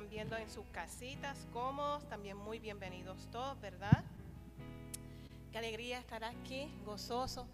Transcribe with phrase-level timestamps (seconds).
[0.00, 4.02] están viendo en sus casitas cómodos, también muy bienvenidos todos, ¿verdad?
[5.52, 7.46] Qué alegría estar aquí, gozoso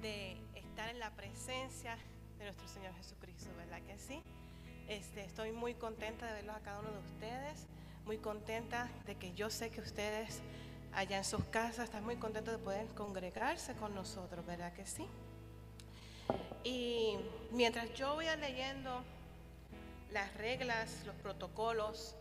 [0.00, 1.98] de estar en la presencia
[2.38, 4.22] de nuestro Señor Jesucristo, ¿verdad que sí?
[4.86, 7.66] Este, estoy muy contenta de verlos a cada uno de ustedes,
[8.06, 10.40] muy contenta de que yo sé que ustedes
[10.94, 11.86] allá en sus casas.
[11.86, 15.04] Están muy contentos de poder congregarse con nosotros, ¿verdad que sí?
[16.62, 17.16] Y
[17.50, 19.02] mientras yo voy leyendo
[20.12, 22.14] las reglas, los protocolos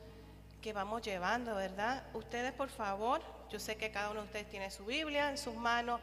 [0.61, 2.03] que vamos llevando, ¿verdad?
[2.13, 5.55] Ustedes, por favor, yo sé que cada uno de ustedes tiene su Biblia en sus
[5.55, 6.01] manos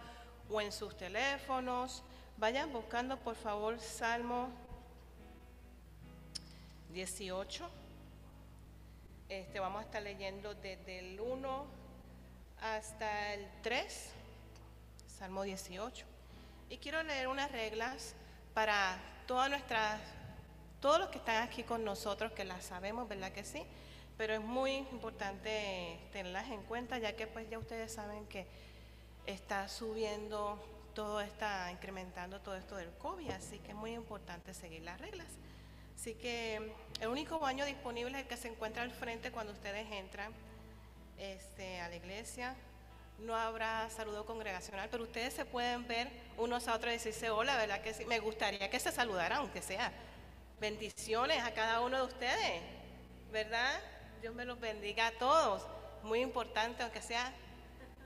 [0.50, 2.02] o en sus teléfonos.
[2.36, 4.48] Vayan buscando, por favor, Salmo
[6.92, 7.68] 18.
[9.28, 11.66] Este, vamos a estar leyendo desde el 1
[12.60, 14.10] hasta el 3,
[15.18, 16.06] Salmo 18.
[16.70, 18.14] Y quiero leer unas reglas
[18.54, 18.96] para
[19.26, 20.00] todas nuestras,
[20.84, 23.64] todos los que están aquí con nosotros, que las sabemos, ¿verdad que sí?
[24.18, 28.46] Pero es muy importante tenerlas en cuenta, ya que pues ya ustedes saben que
[29.24, 30.62] está subiendo
[30.94, 35.26] todo está incrementando todo esto del COVID, así que es muy importante seguir las reglas.
[35.98, 39.90] Así que el único baño disponible es el que se encuentra al frente cuando ustedes
[39.90, 40.34] entran
[41.16, 42.56] este, a la iglesia.
[43.20, 47.56] No habrá saludo congregacional, pero ustedes se pueden ver unos a otros y decirse hola,
[47.56, 48.04] ¿verdad que sí?
[48.04, 49.90] Me gustaría que se saludaran, aunque sea.
[50.60, 52.62] Bendiciones a cada uno de ustedes,
[53.32, 53.80] ¿verdad?
[54.20, 55.66] Dios me los bendiga a todos.
[56.02, 57.32] Muy importante, aunque sea,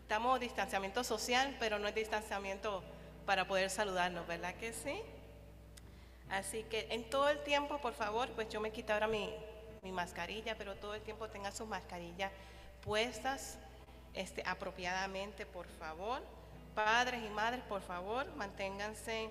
[0.00, 2.82] estamos distanciamiento social, pero no es distanciamiento
[3.26, 5.00] para poder saludarnos, ¿verdad que sí?
[6.30, 9.32] Así que en todo el tiempo, por favor, pues yo me quito ahora mi,
[9.82, 12.32] mi mascarilla, pero todo el tiempo tengan sus mascarillas
[12.80, 13.58] puestas
[14.14, 16.22] este, apropiadamente, por favor.
[16.74, 19.30] Padres y madres, por favor, manténganse,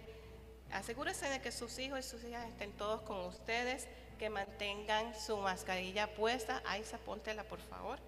[0.71, 3.87] asegúrense de que sus hijos y sus hijas estén todos con ustedes,
[4.17, 6.61] que mantengan su mascarilla puesta.
[6.83, 7.99] Se póntela, por favor.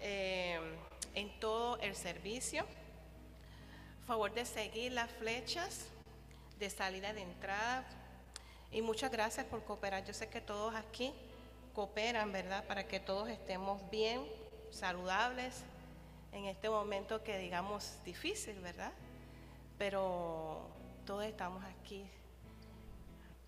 [0.00, 0.60] Eh,
[1.14, 2.64] en todo el servicio.
[4.06, 5.86] Favor de seguir las flechas
[6.58, 7.84] de salida de entrada.
[8.70, 10.04] Y muchas gracias por cooperar.
[10.04, 11.12] Yo sé que todos aquí
[11.74, 12.64] cooperan, ¿verdad?
[12.66, 14.26] Para que todos estemos bien,
[14.70, 15.62] saludables
[16.32, 18.92] en este momento que digamos difícil, ¿verdad?
[19.78, 20.68] Pero
[21.08, 22.06] todos estamos aquí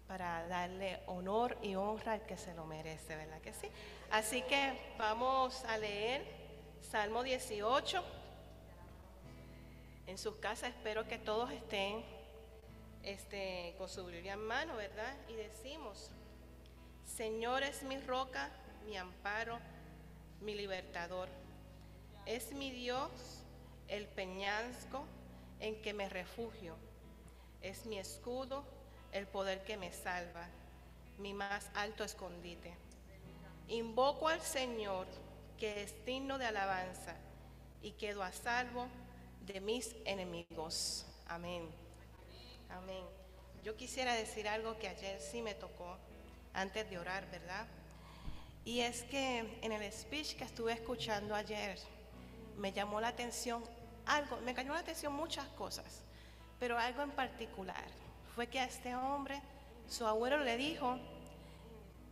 [0.09, 3.69] para darle honor y honra al que se lo merece, ¿verdad que sí?
[4.11, 6.25] Así que vamos a leer
[6.81, 8.03] Salmo 18.
[10.07, 12.03] En sus casas espero que todos estén
[13.03, 15.15] este, con su Biblia en mano, ¿verdad?
[15.29, 16.11] Y decimos,
[17.05, 18.49] Señor es mi roca,
[18.87, 19.59] mi amparo,
[20.41, 21.29] mi libertador.
[22.25, 23.45] Es mi Dios
[23.87, 25.05] el peñasco
[25.59, 26.75] en que me refugio.
[27.62, 28.65] Es mi escudo,
[29.12, 30.47] el poder que me salva,
[31.19, 32.75] mi más alto escondite.
[33.69, 35.07] Invoco al Señor,
[35.59, 37.15] que es digno de alabanza,
[37.83, 38.87] y quedo a salvo
[39.47, 41.07] de mis enemigos.
[41.29, 41.69] Amén.
[42.71, 43.05] Amén.
[43.62, 45.97] Yo quisiera decir algo que ayer sí me tocó
[46.55, 47.67] antes de orar, ¿verdad?
[48.64, 51.79] Y es que en el speech que estuve escuchando ayer
[52.57, 53.62] me llamó la atención
[54.07, 56.02] algo, me cayó la atención muchas cosas,
[56.61, 57.87] pero algo en particular
[58.35, 59.40] fue que a este hombre
[59.88, 60.99] su abuelo le dijo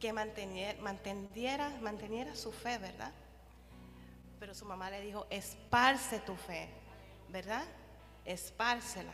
[0.01, 0.75] que manteniera,
[2.35, 3.13] su fe, ¿verdad?
[4.41, 6.69] Pero su mamá le dijo, esparce tu fe,
[7.29, 7.65] ¿verdad?
[8.25, 9.13] Espárcela.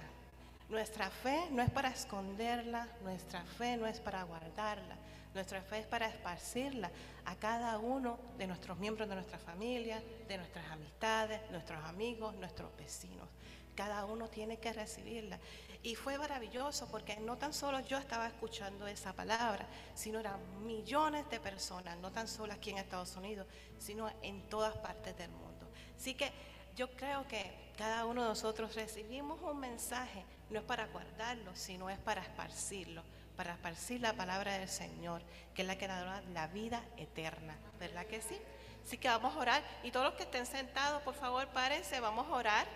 [0.69, 4.97] Nuestra fe no es para esconderla, nuestra fe no es para guardarla,
[5.35, 6.91] nuestra fe es para esparcirla
[7.25, 12.75] a cada uno de nuestros miembros de nuestra familia, de nuestras amistades, nuestros amigos, nuestros
[12.77, 13.29] vecinos.
[13.75, 15.39] Cada uno tiene que recibirla.
[15.83, 21.29] Y fue maravilloso porque no tan solo yo estaba escuchando esa palabra, sino eran millones
[21.29, 23.47] de personas, no tan solo aquí en Estados Unidos,
[23.79, 25.69] sino en todas partes del mundo.
[25.97, 26.33] Así que
[26.75, 31.91] yo creo que cada uno de nosotros recibimos un mensaje, no es para guardarlo, sino
[31.91, 33.03] es para esparcirlo,
[33.37, 35.23] para esparcir la palabra del Señor,
[35.55, 38.39] que es la que da la vida eterna, ¿verdad que sí?
[38.85, 42.27] Así que vamos a orar y todos los que estén sentados, por favor, párense, vamos
[42.29, 42.67] a orar,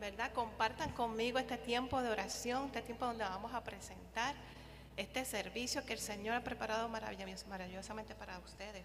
[0.00, 0.32] ¿verdad?
[0.32, 4.34] Compartan conmigo este tiempo de oración, este tiempo donde vamos a presentar
[4.96, 8.84] este servicio que el Señor ha preparado maravillosamente para ustedes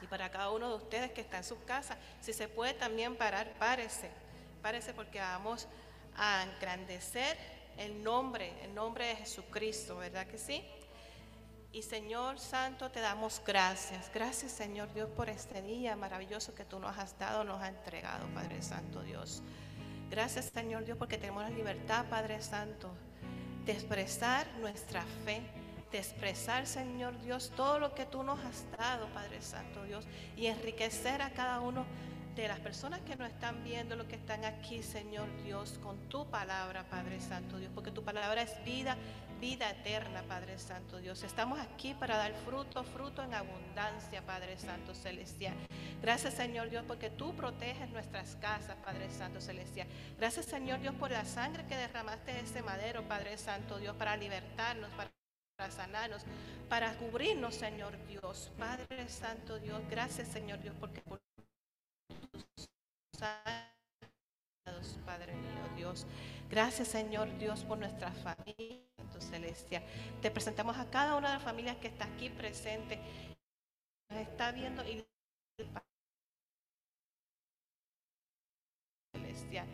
[0.00, 1.98] y para cada uno de ustedes que está en sus casas.
[2.20, 4.10] Si se puede también parar, párese,
[4.62, 5.66] párese porque vamos
[6.16, 7.36] a engrandecer
[7.76, 10.64] el nombre, el nombre de Jesucristo, ¿verdad que sí?
[11.72, 14.10] Y Señor Santo, te damos gracias.
[14.12, 18.26] Gracias Señor Dios por este día maravilloso que tú nos has dado, nos has entregado,
[18.34, 19.42] Padre Santo Dios.
[20.10, 22.90] Gracias Señor Dios porque tenemos la libertad, Padre Santo,
[23.64, 25.42] de expresar nuestra fe
[25.90, 30.46] de expresar, Señor Dios, todo lo que tú nos has dado, Padre Santo Dios, y
[30.46, 31.86] enriquecer a cada uno
[32.42, 36.26] de las personas que nos están viendo, los que están aquí, Señor Dios, con tu
[36.30, 38.96] palabra, Padre Santo Dios, porque tu palabra es vida
[39.40, 41.22] vida eterna, Padre Santo Dios.
[41.22, 45.54] Estamos aquí para dar fruto, fruto en abundancia, Padre Santo Celestial.
[46.02, 49.86] Gracias, Señor Dios, porque tú proteges nuestras casas, Padre Santo Celestial.
[50.18, 54.16] Gracias, Señor Dios, por la sangre que derramaste en ese madero, Padre Santo Dios, para
[54.16, 56.24] libertarnos, para sanarnos,
[56.68, 58.50] para cubrirnos, Señor Dios.
[58.58, 61.20] Padre Santo Dios, gracias, Señor Dios, porque por
[65.04, 66.06] Padre mío Dios.
[66.48, 68.80] Gracias, Señor Dios, por nuestra familia,
[69.12, 69.82] tu celestia.
[70.22, 72.98] Te presentamos a cada una de las familias que está aquí presente,
[74.10, 75.04] nos está viendo y
[79.14, 79.66] celestial.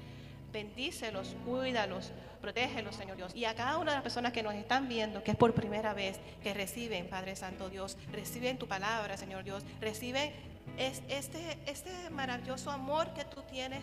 [0.53, 3.35] Bendícelos, cuídalos, protégelos, Señor Dios.
[3.35, 5.95] Y a cada una de las personas que nos están viendo, que es por primera
[5.95, 10.33] vez que reciben, Padre Santo Dios, reciben tu palabra, Señor Dios, reciben
[10.76, 13.83] este, este maravilloso amor que tú tienes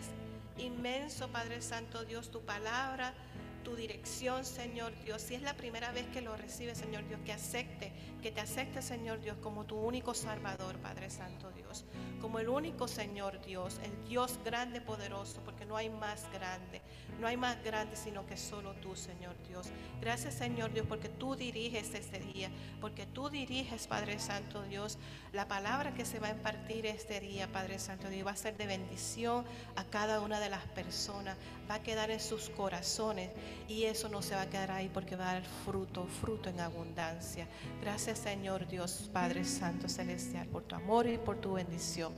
[0.58, 3.14] inmenso, Padre Santo Dios, tu palabra,
[3.62, 5.22] tu dirección, Señor Dios.
[5.22, 8.82] Si es la primera vez que lo recibe, Señor Dios, que acepte, que te acepte,
[8.82, 11.84] Señor Dios, como tu único Salvador, Padre Santo Dios.
[12.20, 16.82] Como el único Señor Dios, el Dios grande, poderoso, porque no hay más grande.
[17.20, 19.68] No hay más grande sino que solo tú, Señor Dios.
[20.00, 22.50] Gracias, Señor Dios, porque tú diriges este día,
[22.80, 24.98] porque tú diriges, Padre Santo Dios,
[25.32, 28.56] la palabra que se va a impartir este día, Padre Santo Dios, va a ser
[28.56, 29.44] de bendición
[29.76, 31.36] a cada una de las personas,
[31.70, 33.30] va a quedar en sus corazones
[33.68, 36.60] y eso no se va a quedar ahí porque va a dar fruto, fruto en
[36.60, 37.46] abundancia.
[37.80, 42.12] Gracias Señor Dios, Padre Santo Celestial, por tu amor y por tu bendición.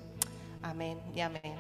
[0.63, 1.55] Amén y amén.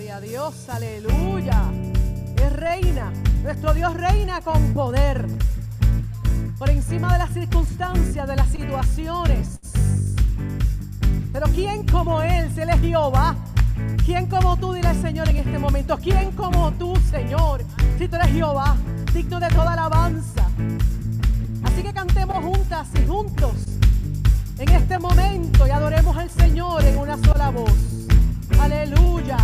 [0.00, 1.62] Gloria a Dios, aleluya.
[2.42, 5.26] Es reina, nuestro Dios reina con poder.
[6.58, 9.58] Por encima de las circunstancias, de las situaciones.
[11.34, 12.50] Pero ¿quién como Él?
[12.54, 13.36] Se le Jehová.
[14.06, 15.98] ¿Quién como tú, dile al Señor en este momento?
[15.98, 17.62] ¿Quién como tú, Señor?
[17.98, 18.76] Si tú eres Jehová,
[19.12, 20.48] digno de toda alabanza.
[21.62, 23.52] Así que cantemos juntas y juntos
[24.56, 28.06] en este momento y adoremos al Señor en una sola voz.
[28.58, 29.36] Aleluya.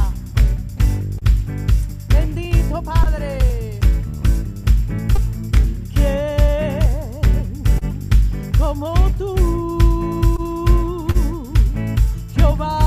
[2.77, 3.39] Bendito Padre.
[5.95, 7.63] ¿Quién
[8.59, 9.37] como tú?
[12.37, 12.86] entre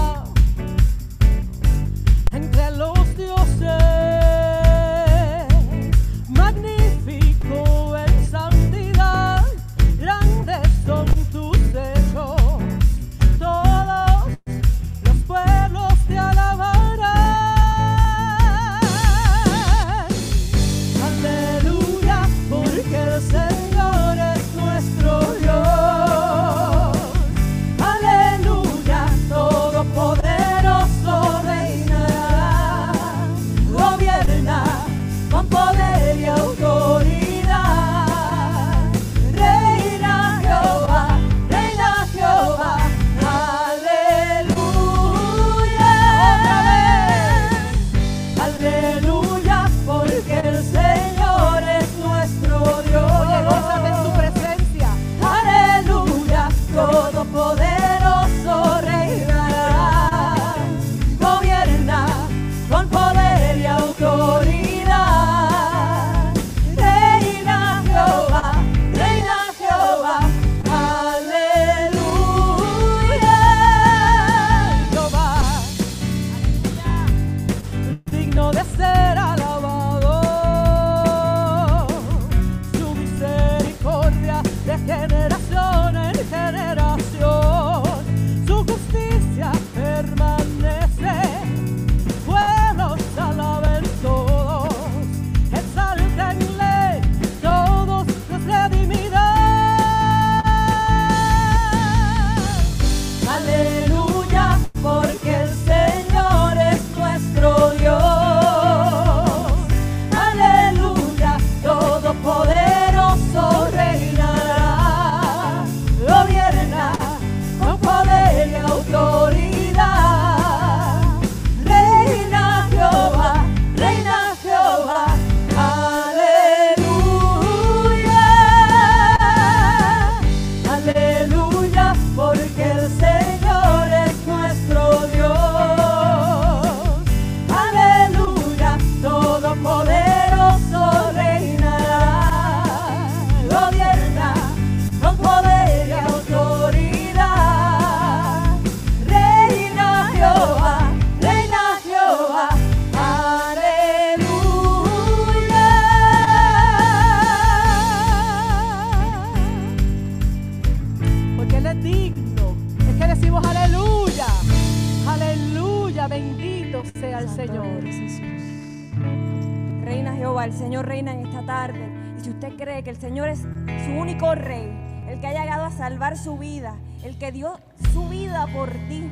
[176.17, 177.59] su vida, el que dio
[177.93, 179.09] su vida por ti,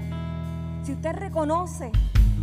[0.83, 1.91] si usted reconoce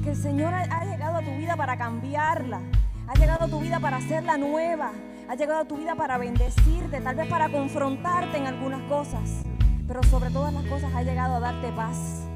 [0.03, 2.61] que el Señor ha llegado a tu vida para cambiarla,
[3.07, 4.93] ha llegado a tu vida para hacerla nueva,
[5.29, 9.43] ha llegado a tu vida para bendecirte, tal vez para confrontarte en algunas cosas,
[9.87, 12.27] pero sobre todas las cosas ha llegado a darte paz,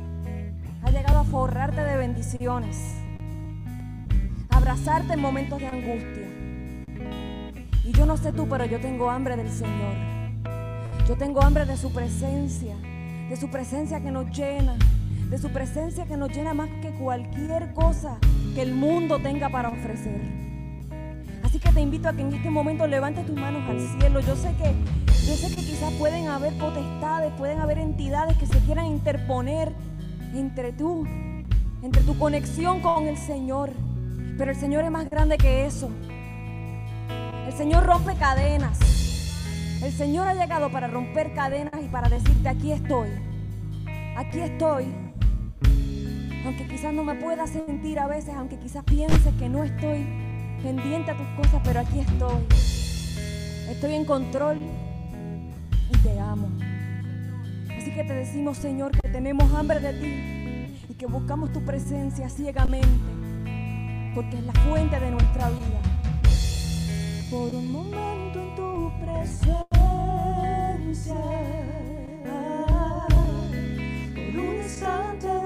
[0.82, 2.94] ha llegado a forrarte de bendiciones,
[4.50, 6.28] abrazarte en momentos de angustia.
[7.84, 10.07] Y yo no sé tú, pero yo tengo hambre del Señor.
[11.08, 12.76] Yo tengo hambre de su presencia,
[13.30, 14.76] de su presencia que nos llena,
[15.30, 18.18] de su presencia que nos llena más que cualquier cosa
[18.54, 20.20] que el mundo tenga para ofrecer.
[21.42, 24.20] Así que te invito a que en este momento levantes tus manos al cielo.
[24.20, 24.74] Yo sé que
[25.26, 29.72] yo sé que quizás pueden haber potestades, pueden haber entidades que se quieran interponer
[30.34, 31.06] entre tú,
[31.82, 33.70] entre tu conexión con el Señor.
[34.36, 35.88] Pero el Señor es más grande que eso.
[37.46, 39.07] El Señor rompe cadenas.
[39.82, 43.10] El Señor ha llegado para romper cadenas y para decirte, aquí estoy.
[44.16, 44.86] Aquí estoy
[46.48, 50.06] aunque quizás no me pueda sentir a veces, aunque quizás pienses que no estoy
[50.62, 52.46] pendiente a tus cosas, pero aquí estoy.
[53.68, 54.58] Estoy en control
[55.90, 56.48] y te amo.
[57.76, 62.30] Así que te decimos, Señor, que tenemos hambre de ti y que buscamos tu presencia
[62.30, 62.88] ciegamente,
[64.14, 65.80] porque es la fuente de nuestra vida.
[67.30, 69.67] Por un momento en tu presencia.
[70.88, 71.12] Por
[74.40, 75.37] un instante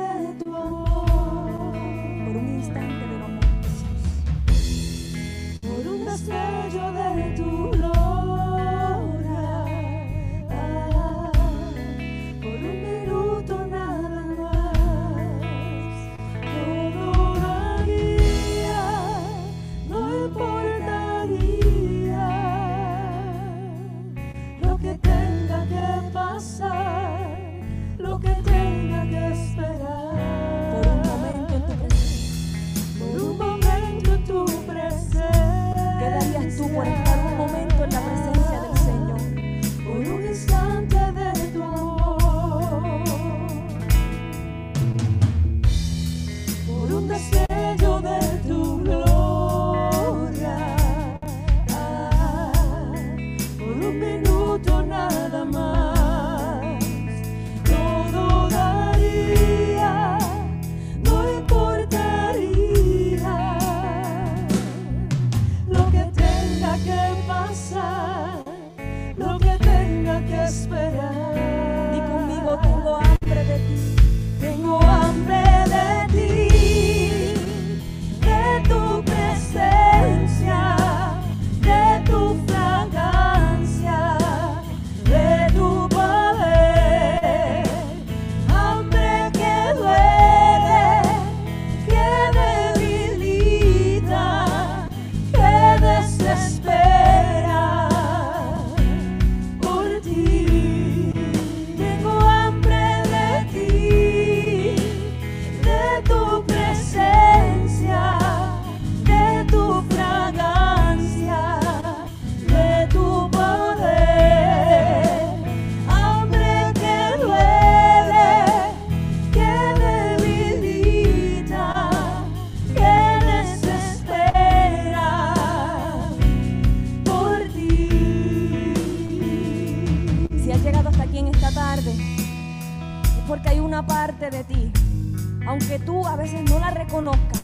[136.22, 137.42] veces no la reconozcas,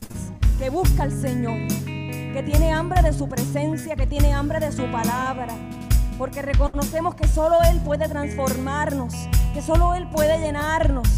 [0.56, 4.84] que busca al Señor, que tiene hambre de su presencia, que tiene hambre de su
[4.92, 5.48] palabra,
[6.16, 9.12] porque reconocemos que solo Él puede transformarnos,
[9.52, 11.08] que solo Él puede llenarnos,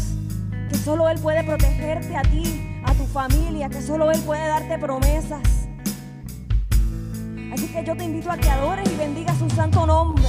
[0.69, 4.79] que solo Él puede protegerte a ti, a tu familia, que solo Él puede darte
[4.79, 5.43] promesas.
[7.53, 10.25] Así que yo te invito a que adores y bendiga su santo nombre.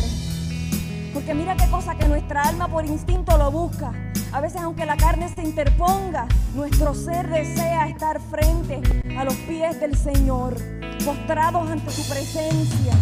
[1.14, 4.12] Porque mira qué cosa que nuestra alma por instinto lo busca.
[4.33, 8.81] A veces aunque la carne se interponga, nuestro ser desea estar frente
[9.18, 10.57] a los pies del Señor,
[11.05, 12.95] postrados ante su presencia,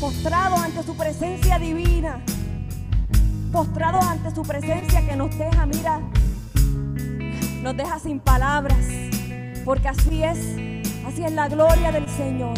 [0.00, 2.20] postrados ante su presencia divina,
[3.50, 6.00] postrados ante su presencia que nos deja, mira,
[7.62, 8.86] nos deja sin palabras,
[9.64, 10.38] porque así es,
[11.04, 12.54] así es la gloria del Señor.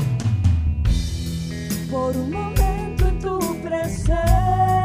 [1.91, 4.78] Por un momento en tu presencia.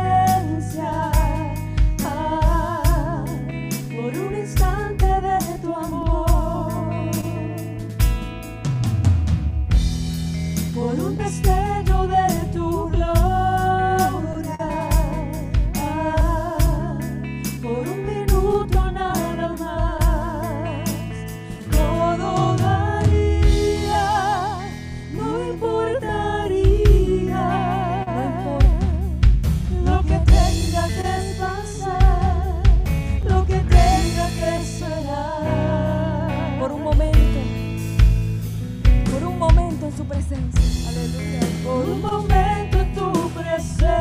[41.63, 43.91] Por un momento en tu presencia.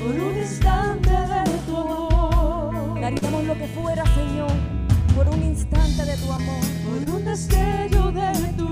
[0.00, 3.00] Por un instante de tu amor.
[3.00, 4.50] Daríamos lo que fuera, Señor.
[5.14, 6.60] Por un instante de tu amor.
[6.84, 8.69] Por un destello de tu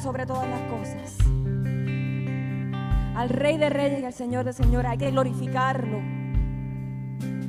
[0.00, 1.18] sobre todas las cosas.
[3.14, 5.98] Al Rey de Reyes y al Señor de Señores hay que glorificarlo.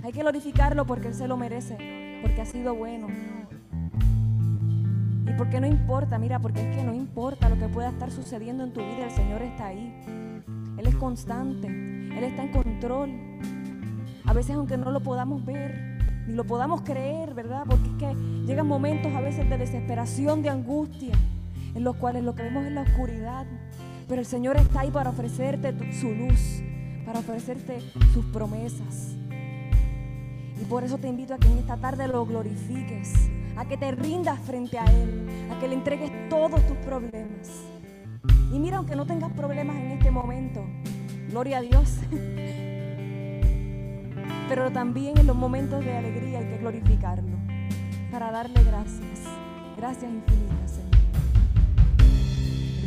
[0.04, 1.78] Hay que glorificarlo porque Él se lo merece,
[2.22, 3.08] porque ha sido bueno.
[5.26, 8.64] Y porque no importa, mira, porque es que no importa lo que pueda estar sucediendo
[8.66, 10.21] en tu vida, el Señor está ahí.
[10.82, 13.12] Él es constante, Él está en control.
[14.26, 17.66] A veces aunque no lo podamos ver, ni lo podamos creer, ¿verdad?
[17.70, 18.16] Porque es que
[18.48, 21.14] llegan momentos a veces de desesperación, de angustia
[21.76, 23.46] en los cuales lo que vemos es la oscuridad.
[24.08, 26.64] Pero el Señor está ahí para ofrecerte su luz,
[27.06, 27.80] para ofrecerte
[28.12, 29.16] sus promesas.
[30.60, 33.92] Y por eso te invito a que en esta tarde lo glorifiques, a que te
[33.92, 37.71] rindas frente a Él, a que le entregues todos tus problemas.
[38.52, 40.66] Y mira, aunque no tengas problemas en este momento,
[41.30, 42.00] gloria a Dios.
[44.50, 47.38] Pero también en los momentos de alegría hay que glorificarlo,
[48.12, 49.22] para darle gracias.
[49.78, 50.92] Gracias infinitas, Señor.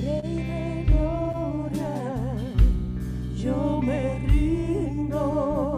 [0.03, 1.91] Rey de gloria,
[3.35, 5.74] yo me rindo,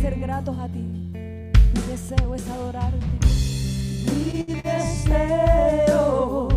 [0.00, 0.78] ser gratos a ti.
[0.78, 3.06] Mi deseo es adorarte.
[4.06, 6.49] Mi deseo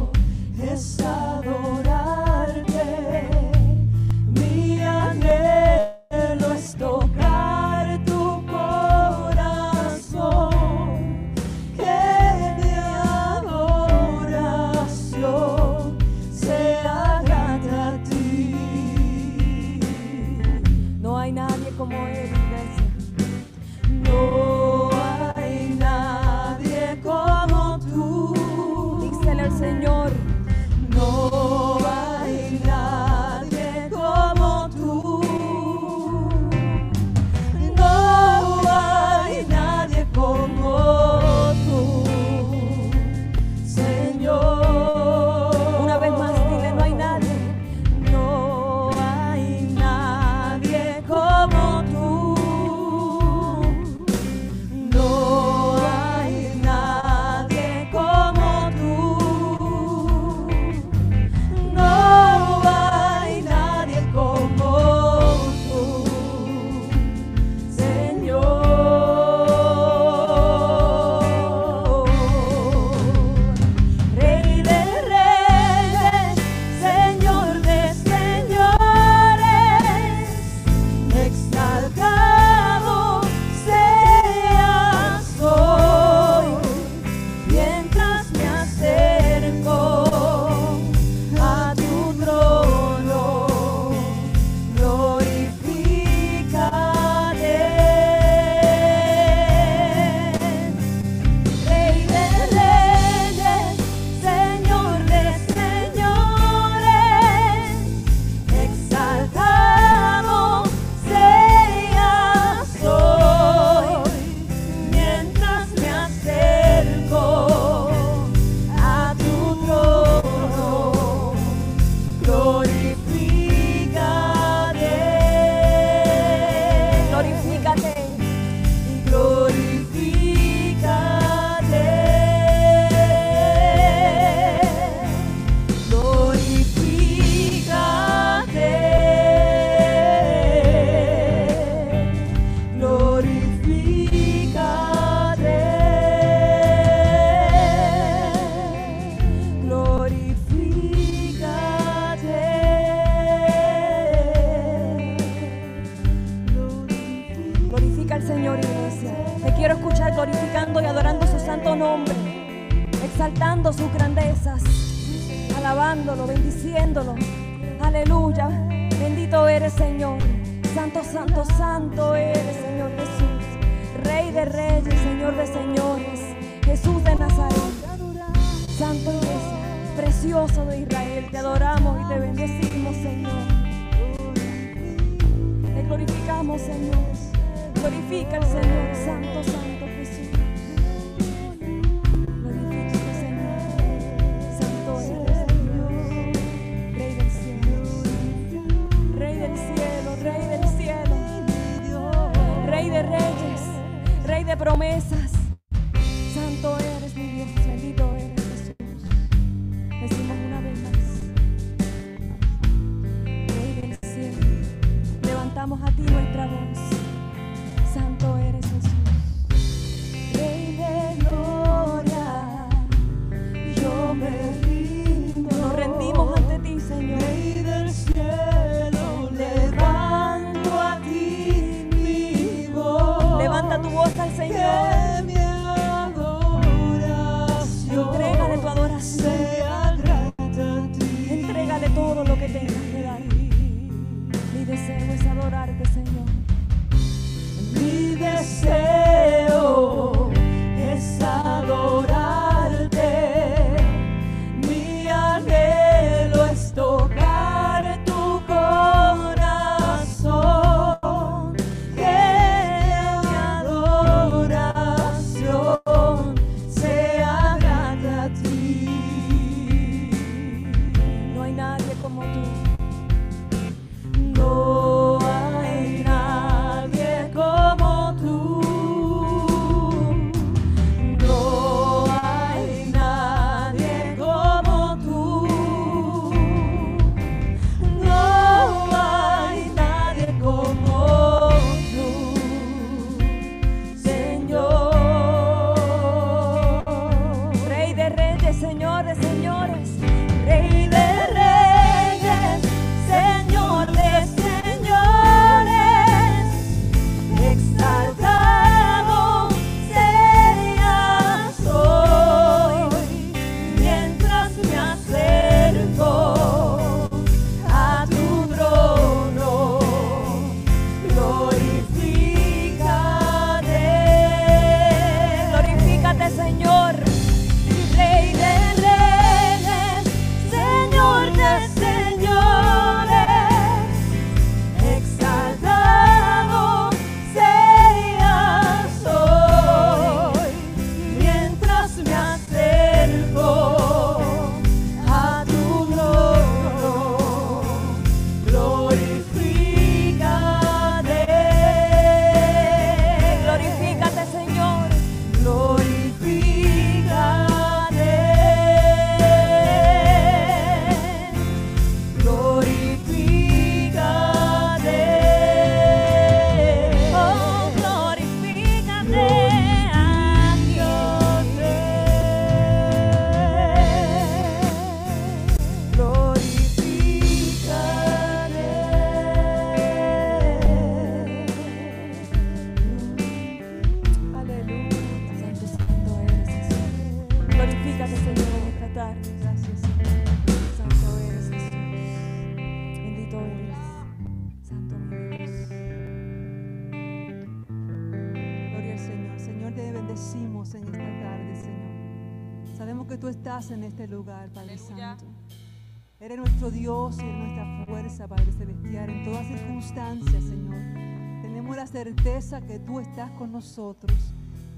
[412.23, 414.17] que tú estás con nosotros,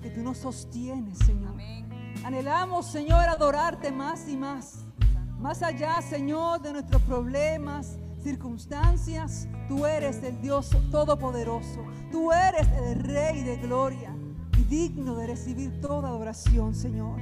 [0.02, 1.52] que tú nos sostienes, Señor.
[1.52, 1.86] Amén.
[2.24, 4.84] Anhelamos, Señor, adorarte más y más.
[5.40, 11.86] Más allá, Señor, de nuestros problemas, circunstancias, tú eres el Dios todopoderoso.
[12.12, 14.16] Tú eres el Rey de gloria
[14.58, 17.20] y digno de recibir toda adoración, Señor.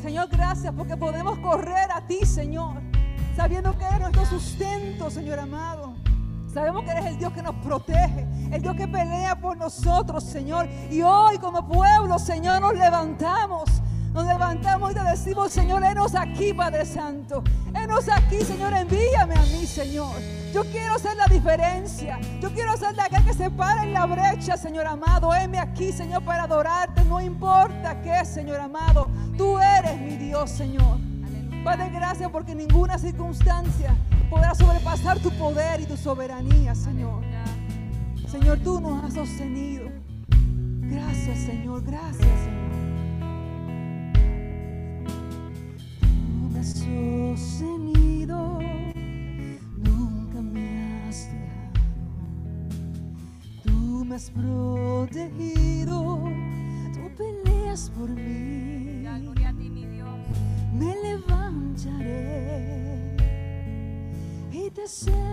[0.00, 2.80] Señor, gracias porque podemos correr a ti, Señor,
[3.34, 5.91] sabiendo que eres nuestro sustento, Señor amado.
[6.52, 10.68] Sabemos que eres el Dios que nos protege, el Dios que pelea por nosotros, Señor.
[10.90, 13.70] Y hoy como pueblo, Señor, nos levantamos.
[14.12, 17.42] Nos levantamos y te decimos, Señor, enos aquí, Padre Santo.
[17.74, 20.14] Enos aquí, Señor, envíame a mí, Señor.
[20.52, 22.20] Yo quiero ser la diferencia.
[22.42, 25.34] Yo quiero ser la que se para en la brecha, Señor amado.
[25.34, 27.02] Heme aquí, Señor, para adorarte.
[27.04, 29.08] No importa qué, Señor amado.
[29.38, 31.11] Tú eres mi Dios, Señor.
[31.64, 33.96] Padre, gracias porque ninguna circunstancia
[34.28, 37.22] podrá sobrepasar tu poder y tu soberanía, Señor.
[38.26, 39.88] Señor, tú nos has sostenido.
[40.80, 41.84] Gracias, Señor.
[41.84, 42.72] Gracias, Señor.
[46.00, 48.58] Tú me has sostenido.
[49.76, 51.72] Nunca me has dejado.
[53.62, 56.24] Tú me has protegido.
[56.92, 59.06] Tú peleas por mí.
[60.82, 62.66] me levantaré
[64.50, 65.31] y te seré.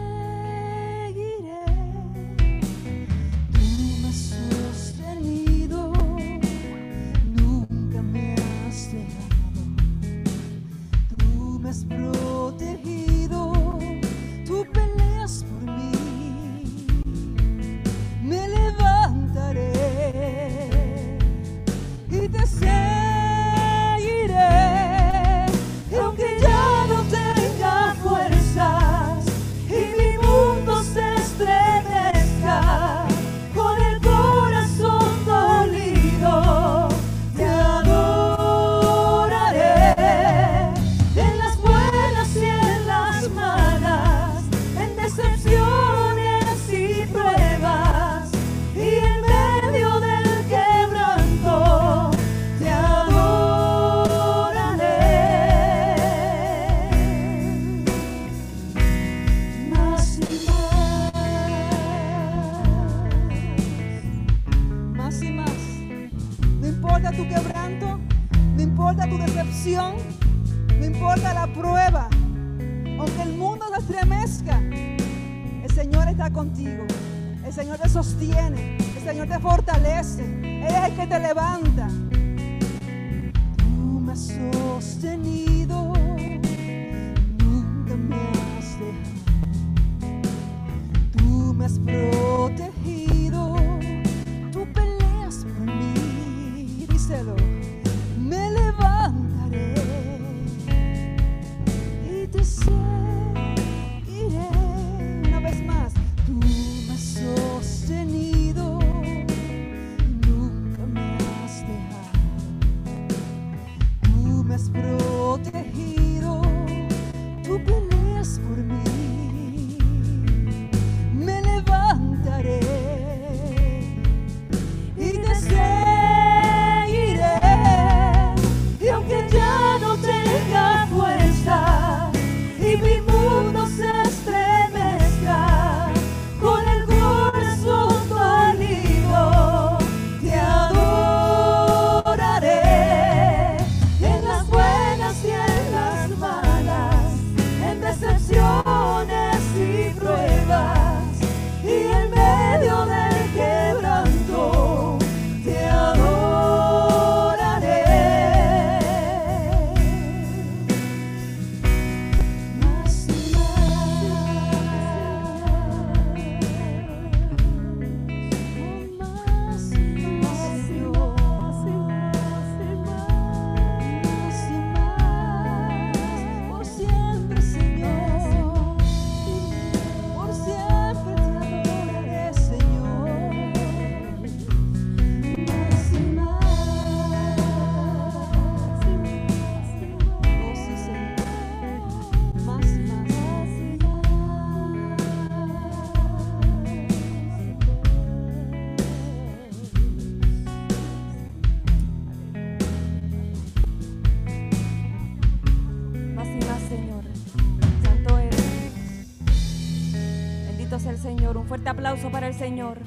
[211.50, 212.78] Fuerte aplauso para el Señor.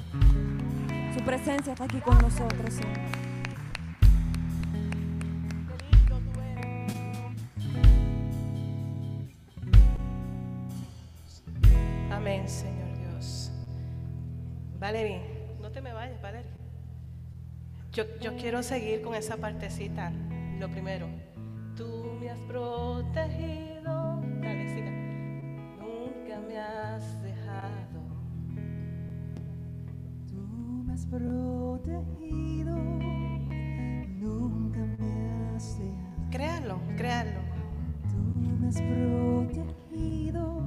[1.18, 2.78] Su presencia está aquí con nosotros,
[12.08, 13.50] Amén, Señor Dios.
[14.78, 15.22] Valerie,
[15.60, 16.52] no te me vayas, Valerie.
[17.90, 20.12] Yo, yo, quiero seguir con esa partecita.
[20.60, 21.08] Lo primero,
[21.76, 23.61] tú me has protegido.
[31.07, 32.76] protegido,
[34.20, 36.30] nunca me has dejado.
[36.30, 37.40] Créalo, créalo.
[38.11, 40.62] Tú me has protegido,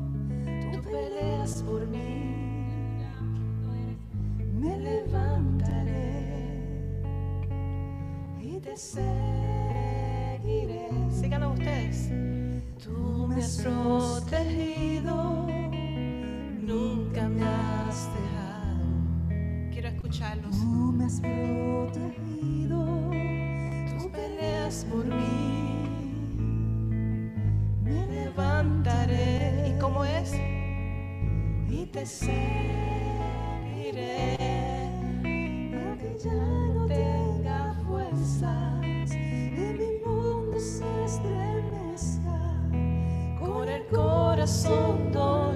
[0.61, 2.67] tú, tú peleas por mí,
[4.59, 6.23] me levantaré
[8.39, 9.05] y te seguiré.
[11.09, 12.11] Síganos ustedes.
[12.83, 15.47] Tú me has protegido,
[16.61, 18.34] nunca me has dejado
[20.05, 20.51] escucharlos.
[20.59, 22.85] Tú me has protegido,
[23.97, 25.87] tú peleas por mí.
[27.83, 30.33] Me levantaré ¿Y cómo es?
[31.67, 32.37] y te seguiré.
[35.87, 42.39] Aunque ya no tenga fuerzas y mi mundo se estremezca,
[43.39, 45.54] con el corazón dolido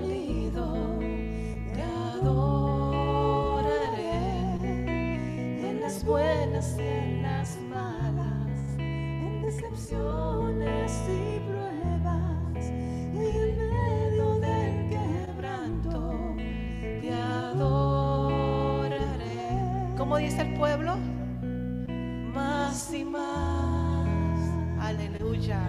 [24.80, 25.60] Aleluya,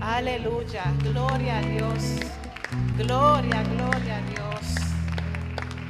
[0.00, 2.16] aleluya, gloria a Dios,
[2.96, 4.76] gloria, gloria a Dios.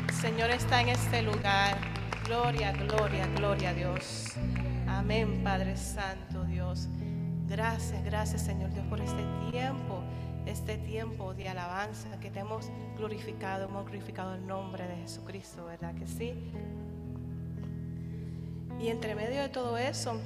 [0.08, 1.78] El Señor está en este lugar,
[2.26, 4.36] gloria, gloria, gloria a Dios.
[4.88, 6.88] Amén, Padre Santo Dios.
[7.50, 10.04] Gracias, gracias Señor Dios por este tiempo,
[10.46, 15.92] este tiempo de alabanza que te hemos glorificado, hemos glorificado el nombre de Jesucristo, ¿verdad
[15.96, 16.32] que sí?
[18.80, 20.20] Y entre medio de todo eso,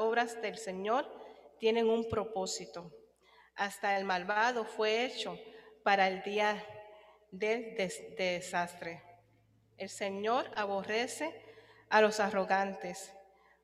[0.00, 1.06] obras del Señor
[1.58, 2.90] tienen un propósito.
[3.54, 5.38] Hasta el malvado fue hecho
[5.84, 6.64] para el día
[7.30, 9.02] del des- desastre.
[9.76, 11.30] El Señor aborrece
[11.88, 13.12] a los arrogantes.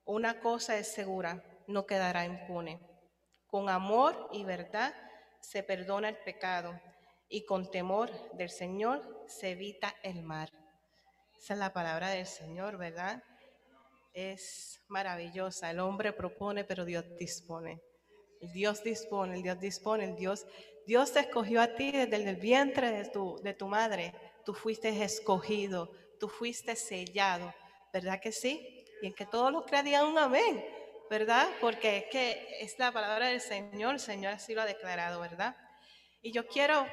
[0.05, 2.81] Una cosa es segura, no quedará impune.
[3.47, 4.95] Con amor y verdad
[5.41, 6.79] se perdona el pecado
[7.29, 10.51] y con temor del Señor se evita el mal.
[11.39, 13.23] Esa es la palabra del Señor, ¿verdad?
[14.17, 15.71] Es maravillosa.
[15.71, 17.83] El hombre propone, pero Dios dispone.
[18.41, 20.47] El Dios dispone, el Dios dispone, el Dios,
[20.87, 24.15] Dios te escogió a ti desde el vientre de tu, de tu madre.
[24.45, 27.53] Tú fuiste escogido, tú fuiste sellado,
[27.93, 28.85] ¿verdad que sí?
[29.03, 30.65] Y en que todos los crean digan un amén,
[31.11, 31.49] ¿verdad?
[31.61, 35.57] Porque es que es la palabra del Señor, el Señor así lo ha declarado, ¿verdad?
[36.23, 36.87] Y yo quiero,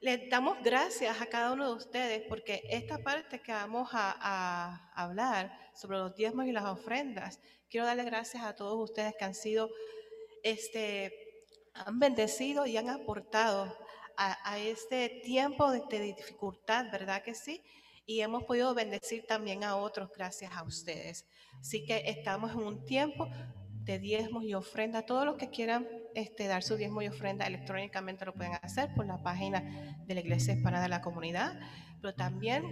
[0.00, 4.92] les damos gracias a cada uno de ustedes porque esta parte que vamos a, a
[4.94, 9.34] hablar sobre los diezmos y las ofrendas, quiero darle gracias a todos ustedes que han
[9.34, 9.70] sido,
[10.42, 11.12] este,
[11.74, 13.76] han bendecido y han aportado
[14.16, 17.62] a, este tiempo de, de dificultad, ¿verdad que sí?
[18.06, 21.26] Y hemos podido bendecir también a otros gracias a ustedes.
[21.58, 23.28] Así que estamos en un tiempo
[23.84, 25.06] de diezmos y ofrendas.
[25.06, 29.06] Todos los que quieran este, dar su diezmo y ofrenda electrónicamente lo pueden hacer por
[29.06, 31.58] la página de la Iglesia Hispana de la Comunidad.
[32.00, 32.64] Pero también,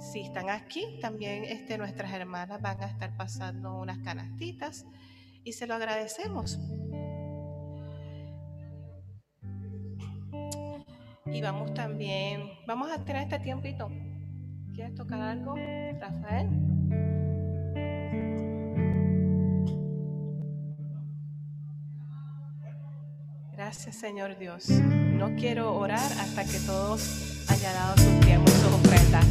[0.00, 4.86] si están aquí, también este, nuestras hermanas van a estar pasando unas canastitas
[5.44, 6.58] y se lo agradecemos.
[11.26, 13.90] Y vamos también, vamos a tener este tiempito.
[14.74, 15.54] ¿Quieres tocar algo,
[16.00, 16.77] Rafael?
[23.68, 24.70] Gracias, Señor Dios.
[24.70, 29.26] No quiero orar hasta que todos hayan dado sus tiempos, sus ofrendas.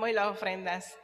[0.00, 0.98] Diezmos y las ofrendas.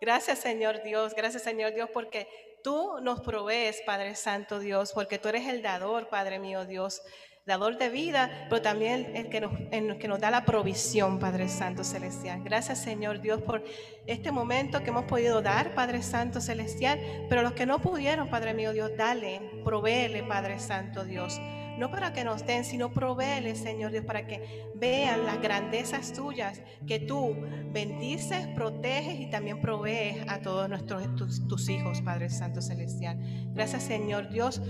[0.00, 1.14] Gracias, Señor Dios.
[1.14, 2.28] Gracias, Señor Dios, porque
[2.62, 7.02] tú nos provees, Padre Santo Dios, porque tú eres el dador, Padre mío Dios
[7.46, 11.82] dador de vida, pero también el que, nos, que nos da la provisión, Padre Santo
[11.82, 12.42] Celestial.
[12.44, 13.64] Gracias, Señor Dios, por
[14.06, 18.52] este momento que hemos podido dar, Padre Santo Celestial, pero los que no pudieron, Padre
[18.52, 21.40] mío Dios, dale, proveele, Padre Santo Dios.
[21.78, 26.60] No para que nos den, sino proveele, Señor Dios, para que vean las grandezas tuyas,
[26.86, 27.36] que tú
[27.72, 33.18] bendices, proteges y también provees a todos nuestros tus, tus hijos, Padre Santo Celestial.
[33.54, 34.60] Gracias, Señor Dios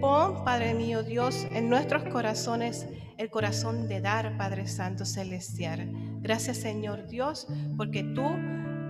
[0.00, 5.88] Pon, Padre mío Dios, en nuestros corazones el corazón de dar, Padre Santo Celestial.
[6.20, 8.24] Gracias, Señor Dios, porque tú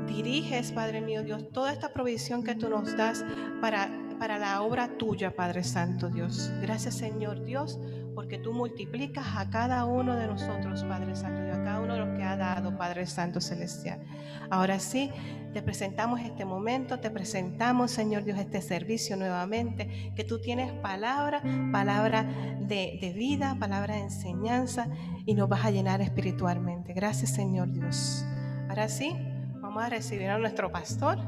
[0.07, 3.24] diriges, Padre mío Dios, toda esta provisión que tú nos das
[3.61, 6.50] para, para la obra tuya, Padre Santo Dios.
[6.60, 7.78] Gracias, Señor Dios,
[8.14, 12.00] porque tú multiplicas a cada uno de nosotros, Padre Santo Dios, a cada uno de
[12.00, 14.00] los que ha dado, Padre Santo Celestial.
[14.50, 15.10] Ahora sí,
[15.52, 21.42] te presentamos este momento, te presentamos, Señor Dios, este servicio nuevamente, que tú tienes palabra,
[21.72, 22.24] palabra
[22.60, 24.88] de, de vida, palabra de enseñanza
[25.24, 26.92] y nos vas a llenar espiritualmente.
[26.92, 28.24] Gracias, Señor Dios.
[28.68, 29.16] Ahora sí,
[29.60, 31.18] vamos a recibir a nuestro pastor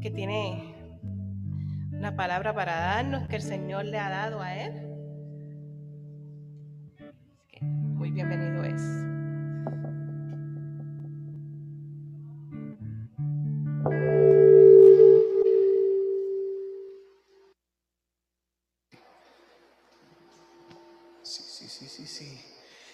[0.00, 0.77] que tiene
[1.98, 4.72] una palabra para darnos que el Señor le ha dado a él.
[7.60, 8.82] Muy bienvenido es.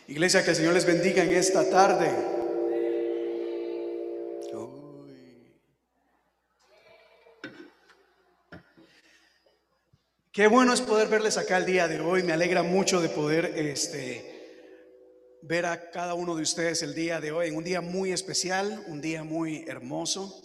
[0.06, 2.43] Iglesia, que el Señor les bendiga en esta tarde.
[10.34, 12.24] Qué bueno es poder verles acá el día de hoy.
[12.24, 17.30] Me alegra mucho de poder este, ver a cada uno de ustedes el día de
[17.30, 20.42] hoy, en un día muy especial, un día muy hermoso,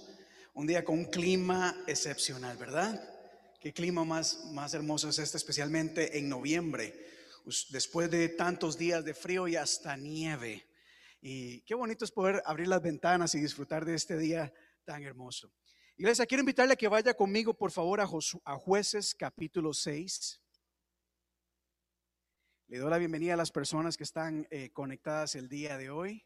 [0.54, 3.02] un día con un clima excepcional, ¿verdad?
[3.60, 6.94] Qué clima más, más hermoso es este, especialmente en noviembre
[7.72, 10.68] después de tantos días de frío y hasta nieve.
[11.20, 14.54] Y qué bonito es poder abrir las ventanas y disfrutar de este día
[14.86, 15.52] tan hermoso.
[16.00, 18.08] Iglesia, quiero invitarle a que vaya conmigo, por favor, a,
[18.56, 20.39] jueces capítulo 6.
[22.70, 26.26] Le doy la bienvenida a las personas que están eh, conectadas el día de hoy.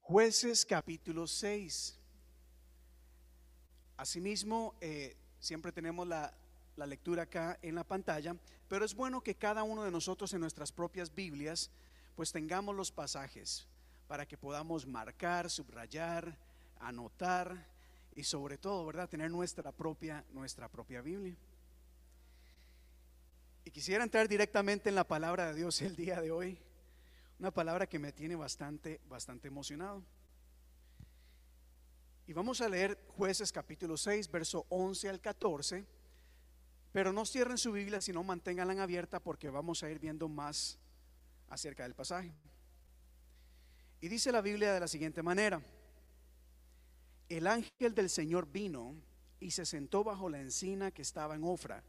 [0.00, 1.96] Jueces capítulo 6.
[3.98, 6.36] Asimismo, eh, siempre tenemos la,
[6.74, 8.34] la lectura acá en la pantalla,
[8.66, 11.70] pero es bueno que cada uno de nosotros en nuestras propias Biblias
[12.16, 13.68] pues tengamos los pasajes
[14.08, 16.36] para que podamos marcar, subrayar,
[16.80, 17.77] anotar
[18.18, 21.36] y sobre todo, ¿verdad?, tener nuestra propia nuestra propia Biblia.
[23.64, 26.58] Y quisiera entrar directamente en la palabra de Dios el día de hoy,
[27.38, 30.02] una palabra que me tiene bastante bastante emocionado.
[32.26, 35.86] Y vamos a leer Jueces capítulo 6, verso 11 al 14
[36.90, 40.80] pero no cierren su Biblia, sino manténganla abierta porque vamos a ir viendo más
[41.48, 42.32] acerca del pasaje.
[44.00, 45.62] Y dice la Biblia de la siguiente manera.
[47.28, 48.94] El ángel del Señor vino
[49.40, 51.84] y se sentó bajo la encina que estaba en Ofra,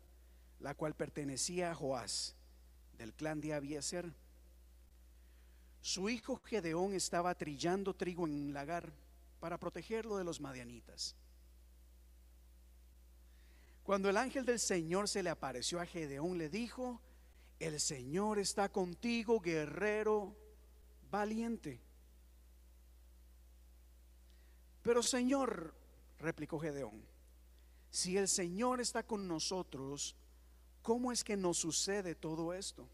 [0.60, 2.36] la cual pertenecía a Joás,
[2.98, 4.14] del clan de Abieser.
[5.82, 8.92] Su hijo Gedeón estaba trillando trigo en un lagar
[9.40, 11.16] para protegerlo de los madianitas.
[13.84, 17.02] Cuando el ángel del Señor se le apareció a Gedeón, le dijo,
[17.60, 20.36] el Señor está contigo, guerrero
[21.10, 21.82] valiente.
[24.82, 25.74] Pero Señor,
[26.20, 27.04] replicó Gedeón,
[27.90, 30.16] si el Señor está con nosotros,
[30.82, 32.88] ¿cómo es que nos sucede todo esto?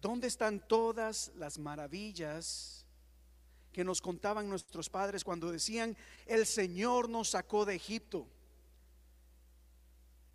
[0.00, 2.84] ¿Dónde están todas las maravillas
[3.72, 8.26] que nos contaban nuestros padres cuando decían, el Señor nos sacó de Egipto?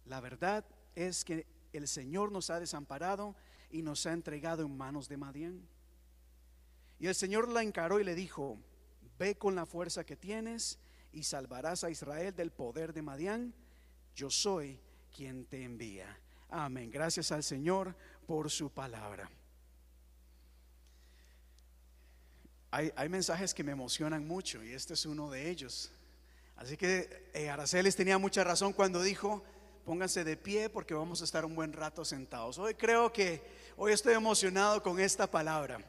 [0.05, 3.36] La verdad es que el Señor nos ha desamparado
[3.70, 5.68] y nos ha entregado en manos de Madián.
[6.99, 8.57] Y el Señor la encaró y le dijo,
[9.20, 10.80] ve con la fuerza que tienes
[11.12, 13.54] y salvarás a Israel del poder de Madián.
[14.16, 14.80] Yo soy
[15.16, 16.18] quien te envía.
[16.50, 16.90] Amén.
[16.90, 17.96] Gracias al Señor
[18.26, 19.30] por su palabra.
[22.72, 25.92] Hay, mensajes que me emocionan mucho y este es uno de ellos.
[26.56, 29.44] Así que eh, Aracelis tenía mucha razón cuando dijo,
[29.90, 32.60] Pónganse de pie porque vamos a estar un buen rato sentados.
[32.60, 33.42] Hoy creo que
[33.76, 35.84] hoy estoy emocionado con esta palabra.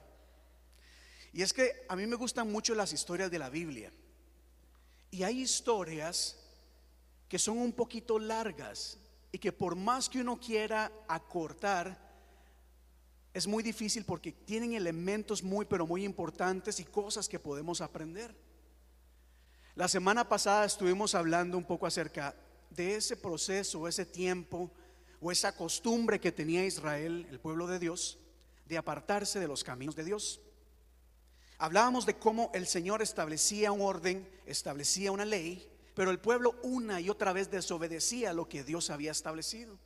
[1.33, 3.93] Y es que a mí me gustan mucho las historias de la Biblia.
[5.11, 6.37] Y hay historias
[7.29, 8.99] que son un poquito largas
[9.33, 12.11] y que por más que uno quiera acortar,
[13.33, 18.35] es muy difícil porque tienen elementos muy, pero muy importantes y cosas que podemos aprender.
[19.77, 22.35] La semana pasada estuvimos hablando un poco acerca
[22.71, 24.71] de ese proceso, ese tiempo
[25.21, 28.19] o esa costumbre que tenía Israel, el pueblo de Dios,
[28.67, 30.41] de apartarse de los caminos de Dios.
[31.63, 37.03] Hablábamos de cómo el Señor establecía un orden, establecía una ley, pero el pueblo una
[37.03, 39.79] y otra vez desobedecía lo que Dios había establecido.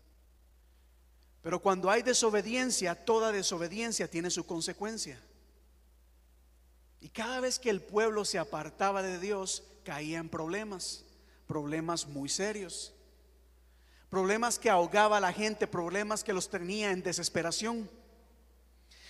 [1.43, 5.21] Pero cuando hay desobediencia, toda desobediencia tiene su consecuencia.
[7.01, 11.05] Y cada vez que el pueblo se apartaba de Dios, caía en problemas,
[11.49, 12.95] problemas muy serios.
[14.11, 17.91] Problemas que ahogaba a la gente, problemas que los tenía en desesperación.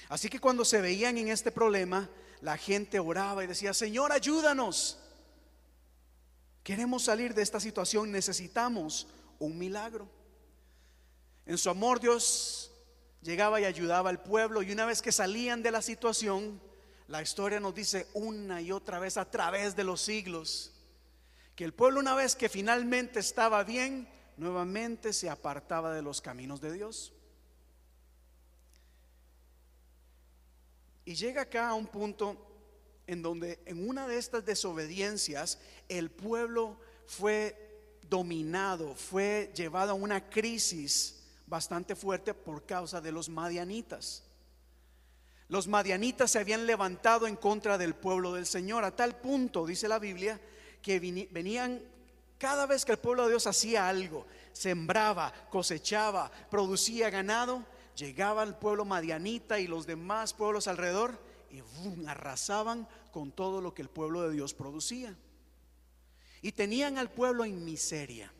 [0.08, 2.08] Así que cuando se veían en este problema,
[2.44, 4.98] la gente oraba y decía, Señor, ayúdanos.
[6.62, 9.06] Queremos salir de esta situación, necesitamos
[9.38, 10.06] un milagro.
[11.46, 12.70] En su amor Dios
[13.22, 16.60] llegaba y ayudaba al pueblo y una vez que salían de la situación,
[17.08, 20.70] la historia nos dice una y otra vez a través de los siglos
[21.56, 26.60] que el pueblo una vez que finalmente estaba bien, nuevamente se apartaba de los caminos
[26.60, 27.14] de Dios.
[31.04, 32.36] Y llega acá a un punto
[33.06, 37.64] en donde en una de estas desobediencias el pueblo fue
[38.08, 44.22] dominado, fue llevado a una crisis bastante fuerte por causa de los madianitas.
[45.48, 49.88] Los madianitas se habían levantado en contra del pueblo del Señor, a tal punto, dice
[49.88, 50.40] la Biblia,
[50.80, 50.98] que
[51.30, 51.82] venían
[52.38, 57.64] cada vez que el pueblo de Dios hacía algo, sembraba, cosechaba, producía ganado,
[57.96, 61.18] llegaba el pueblo madianita y los demás pueblos alrededor
[61.50, 61.62] y
[62.06, 65.16] arrasaban con todo lo que el pueblo de Dios producía.
[66.42, 68.32] Y tenían al pueblo en miseria.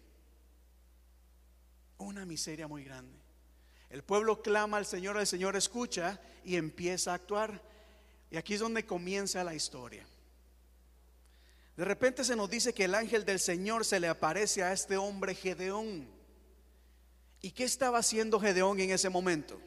[1.99, 3.19] Una miseria muy grande.
[3.89, 7.63] El pueblo clama al Señor, el Señor escucha y empieza a actuar.
[8.31, 10.05] Y aquí es donde comienza la historia.
[11.77, 14.97] De repente se nos dice que el ángel del Señor se le aparece a este
[14.97, 16.09] hombre Gedeón.
[17.45, 19.61] ¿Y qué estaba haciendo Gedeón en ese momento?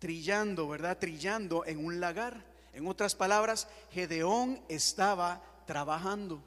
[0.00, 0.98] Trillando, ¿verdad?
[0.98, 2.44] Trillando en un lagar.
[2.72, 6.42] En otras palabras, Gedeón estaba trabajando.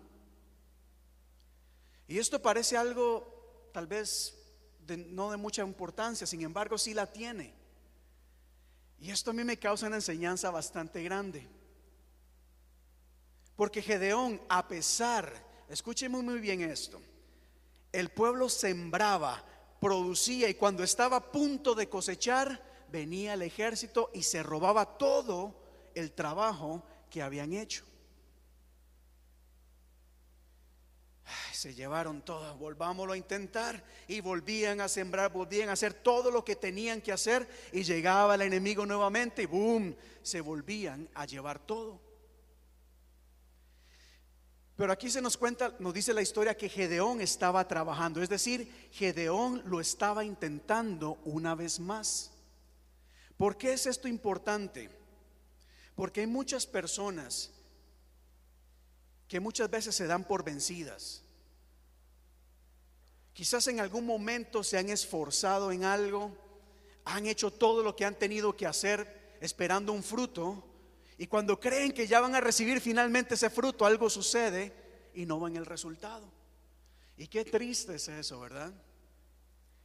[2.09, 4.37] Y esto parece algo tal vez
[5.07, 7.53] no de mucha importancia, sin embargo sí la tiene.
[8.99, 11.47] Y esto a mí me causa una enseñanza bastante grande.
[13.55, 15.31] Porque Gedeón, a pesar,
[15.69, 16.99] escúcheme muy bien esto,
[17.95, 19.43] el pueblo sembraba,
[19.79, 25.55] producía y cuando estaba a punto de cosechar, venía el ejército y se robaba todo
[25.95, 27.85] el trabajo que habían hecho.
[31.51, 36.45] se llevaron todo, volvámoslo a intentar y volvían a sembrar, volvían a hacer todo lo
[36.45, 41.57] que tenían que hacer y llegaba el enemigo nuevamente y boom, se volvían a llevar
[41.57, 42.04] todo.
[44.75, 48.89] Pero aquí se nos cuenta, nos dice la historia que Gedeón estaba trabajando, es decir,
[48.91, 52.31] Gedeón lo estaba intentando una vez más.
[53.37, 54.89] ¿Por qué es esto importante?
[55.95, 57.51] Porque hay muchas personas
[59.29, 61.23] que muchas veces se dan por vencidas.
[63.33, 66.35] Quizás en algún momento se han esforzado en algo,
[67.05, 70.63] han hecho todo lo que han tenido que hacer esperando un fruto,
[71.17, 74.73] y cuando creen que ya van a recibir finalmente ese fruto, algo sucede
[75.13, 76.29] y no ven el resultado.
[77.17, 78.73] Y qué triste es eso, ¿verdad?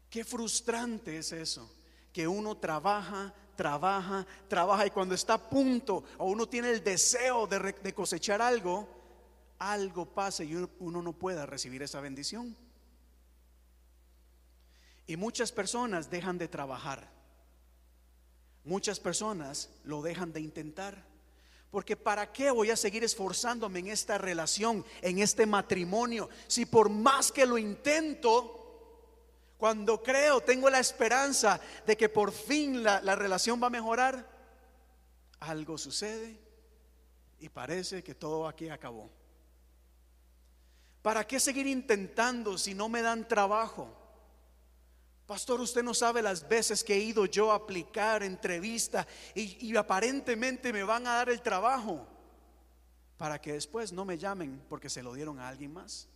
[0.08, 1.72] Qué frustrante es eso,
[2.12, 7.46] que uno trabaja, trabaja, trabaja y cuando está a punto o uno tiene el deseo
[7.46, 8.88] de, cosechar algo,
[9.60, 12.56] algo pasa y uno no pueda recibir esa bendición.
[15.06, 17.08] Y muchas personas dejan de trabajar.
[18.64, 21.09] Muchas personas lo dejan de intentar.
[21.70, 26.28] Porque ¿para qué voy a seguir esforzándome en esta relación, en este matrimonio?
[26.48, 28.56] Si por más que lo intento,
[29.56, 34.28] cuando creo, tengo la esperanza de que por fin la, la relación va a mejorar,
[35.38, 36.38] algo sucede
[37.38, 39.10] y parece que todo aquí acabó.
[41.02, 43.99] ¿Para qué seguir intentando si no me dan trabajo?
[45.30, 50.72] Pastor, usted no sabe las veces que he ido yo a aplicar entrevista y, aparentemente
[50.72, 52.04] me van a dar el trabajo
[53.16, 56.08] para que después no me llamen porque se lo dieron a alguien más.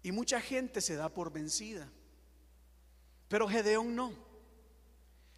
[0.00, 1.90] Y mucha gente se da por vencida.
[3.26, 4.12] Pero Gedeón no.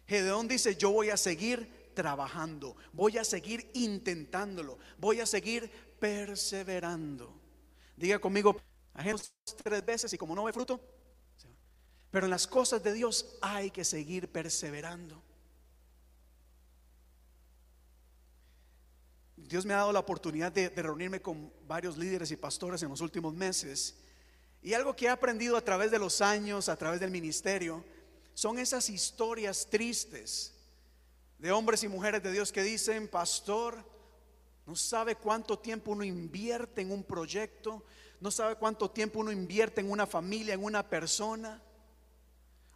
[0.05, 5.67] Gedeón dice, yo voy a seguir trabajando, voy a seguir intentándolo, voy a seguir
[5.99, 7.33] perseverando.
[7.97, 8.55] Diga conmigo,
[9.63, 10.92] tres veces y como no ve fruto,
[12.13, 15.19] Pero en las cosas de Dios hay que seguir perseverando.
[19.35, 23.01] Dios me ha dado la oportunidad de, reunirme con varios líderes y pastores en los
[23.01, 23.95] últimos meses.
[24.61, 27.83] Y algo que he aprendido a través de los años, a través del ministerio,
[28.35, 30.53] son esas historias tristes
[31.39, 33.83] de hombres y mujeres de Dios que dicen, pastor,
[34.67, 37.83] no sabe cuánto tiempo uno invierte en un proyecto,
[38.19, 41.59] no sabe cuánto tiempo uno invierte en una familia, en una persona.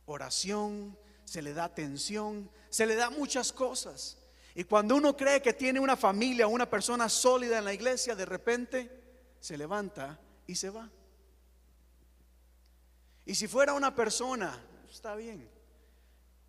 [0.07, 4.17] Oración, se le da atención, se le da muchas cosas.
[4.55, 8.25] Y cuando uno cree que tiene una familia, una persona sólida en la iglesia, de
[8.25, 8.89] repente
[9.39, 10.89] se levanta y se va.
[13.25, 14.57] Y si fuera una persona,
[14.89, 15.47] está bien.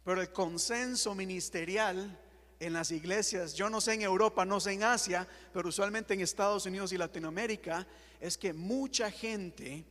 [0.04, 2.18] Pero el consenso ministerial
[2.60, 6.20] en las iglesias, yo no sé en Europa, no sé en Asia, pero usualmente en
[6.20, 7.86] Estados Unidos y Latinoamérica,
[8.20, 9.84] es que mucha gente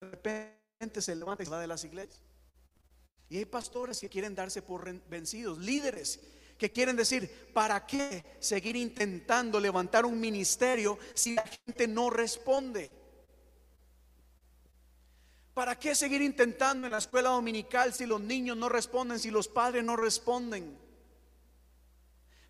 [0.00, 2.31] de repente se levanta y se va de las iglesias.
[3.32, 6.20] Y hay pastores que quieren darse por vencidos, líderes
[6.58, 12.90] que quieren decir, ¿para qué seguir intentando levantar un ministerio si la gente no responde?
[15.54, 19.48] ¿Para qué seguir intentando en la escuela dominical si los niños no responden, si los
[19.48, 20.76] padres no responden?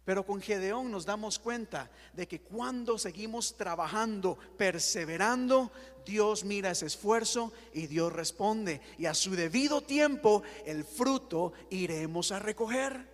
[0.04, 5.70] Pero con Gedeón nos damos cuenta de que cuando seguimos trabajando, perseverando,
[6.04, 8.80] Dios mira ese esfuerzo y Dios responde.
[8.98, 13.12] Y a su debido tiempo el fruto iremos a recoger.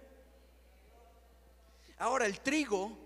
[1.99, 2.97] Ahora el trigo,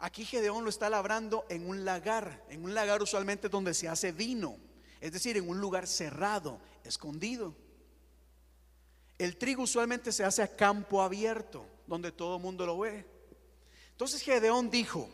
[0.00, 4.10] aquí Gedeón lo está labrando en un lagar, en un lagar usualmente donde se hace
[4.10, 4.56] vino,
[5.00, 7.54] es decir, en un lugar cerrado, escondido.
[9.18, 13.04] El trigo usualmente se hace a campo abierto, donde todo el mundo lo ve.
[14.00, 15.10] Entonces Gedeón dijo,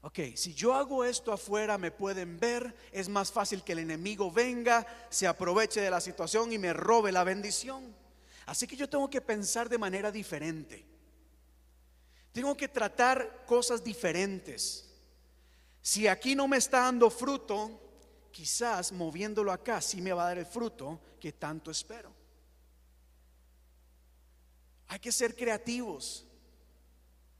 [0.00, 4.28] ok, si yo hago esto afuera me pueden ver, es más fácil que el enemigo
[4.28, 7.94] venga, se aproveche de la situación y me robe la bendición.
[8.46, 10.84] Así que yo tengo que pensar de manera diferente.
[12.32, 14.92] Tengo que tratar cosas diferentes.
[15.80, 17.70] Si aquí no me está dando fruto,
[18.32, 22.12] quizás moviéndolo acá sí me va a dar el fruto que tanto espero.
[24.88, 26.26] Hay que ser creativos.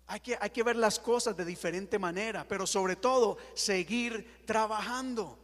[0.07, 5.39] Hay que, hay que ver las cosas de diferente manera, pero sobre todo seguir trabajando,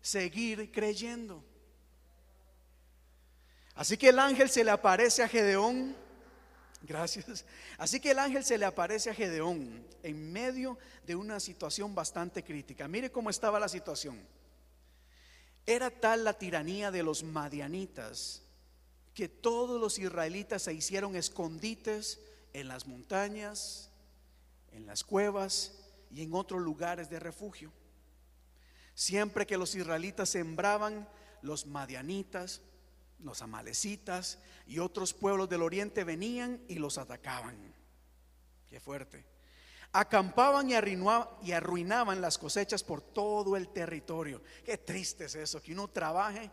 [0.00, 1.42] seguir creyendo.
[3.74, 5.94] Así que el ángel se le aparece a Gedeón.
[6.82, 7.44] Gracias.
[7.78, 12.42] Así que el ángel se le aparece a Gedeón en medio de una situación bastante
[12.42, 12.88] crítica.
[12.88, 14.18] Mire cómo estaba la situación.
[15.66, 18.42] Era tal la tiranía de los madianitas
[19.14, 22.20] que todos los israelitas se hicieron escondites
[22.52, 23.90] en las montañas,
[24.76, 25.72] en las cuevas
[26.10, 27.72] y en otros lugares de refugio.
[28.94, 31.08] Siempre que los israelitas sembraban,
[31.42, 32.62] los madianitas,
[33.18, 37.74] los amalecitas y otros pueblos del oriente venían y los atacaban.
[38.68, 39.24] Qué fuerte.
[39.92, 44.42] Acampaban y arruinaban, y arruinaban las cosechas por todo el territorio.
[44.64, 46.50] Qué triste es eso, que uno trabaje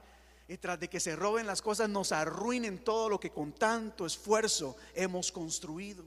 [0.47, 4.05] y tras de que se roben las cosas nos arruinen todo lo que con tanto
[4.05, 6.05] esfuerzo hemos construido.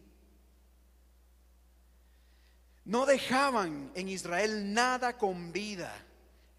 [2.87, 5.93] No dejaban en Israel nada con vida,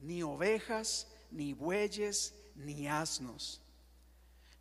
[0.01, 3.61] ni ovejas, ni bueyes, ni asnos.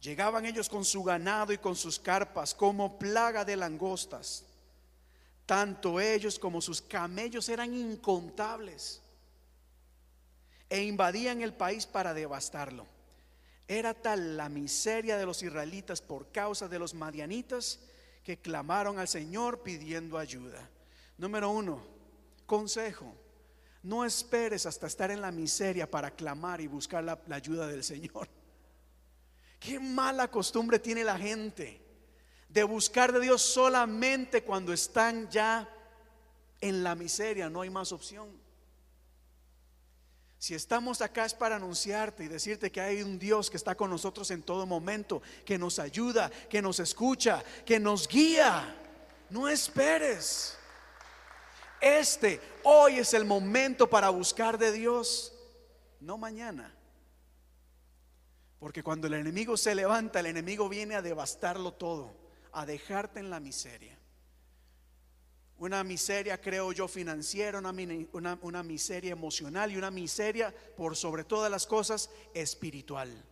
[0.00, 4.44] Llegaban ellos con su ganado y con sus carpas como plaga de langostas.
[5.44, 9.02] Tanto ellos como sus camellos eran incontables
[10.70, 12.86] e invadían el país para devastarlo.
[13.66, 17.80] Era tal la miseria de los israelitas por causa de los madianitas
[18.22, 20.70] que clamaron al Señor pidiendo ayuda.
[21.18, 21.82] Número uno,
[22.44, 23.14] consejo.
[23.82, 28.28] No esperes hasta estar en la miseria para clamar y buscar la, ayuda del Señor.
[29.60, 31.80] Qué mala costumbre tiene la gente
[32.48, 35.68] de buscar de Dios solamente cuando están ya
[36.60, 38.28] en la miseria, no hay más opción.
[40.38, 43.90] Si estamos acá es para anunciarte y decirte que hay un Dios que está con
[43.90, 48.76] nosotros en todo momento, que nos ayuda, que nos escucha, que nos guía.
[49.30, 50.56] No esperes.
[51.80, 55.32] Este, hoy es el momento para buscar de Dios,
[56.00, 56.74] no mañana.
[58.58, 62.14] Porque cuando el enemigo se levanta, el enemigo viene a devastarlo todo,
[62.52, 63.98] a dejarte en la miseria.
[65.58, 67.74] Una miseria, creo yo, financiera, una,
[68.12, 73.24] una, una, miseria emocional y una miseria, por sobre todas las cosas, espiritual.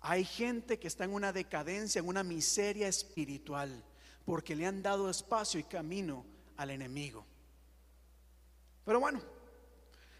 [0.00, 3.84] Hay gente que está en una decadencia, en una miseria espiritual
[4.24, 6.24] porque le han dado espacio y camino
[6.56, 7.24] al enemigo.
[8.84, 9.20] Pero bueno,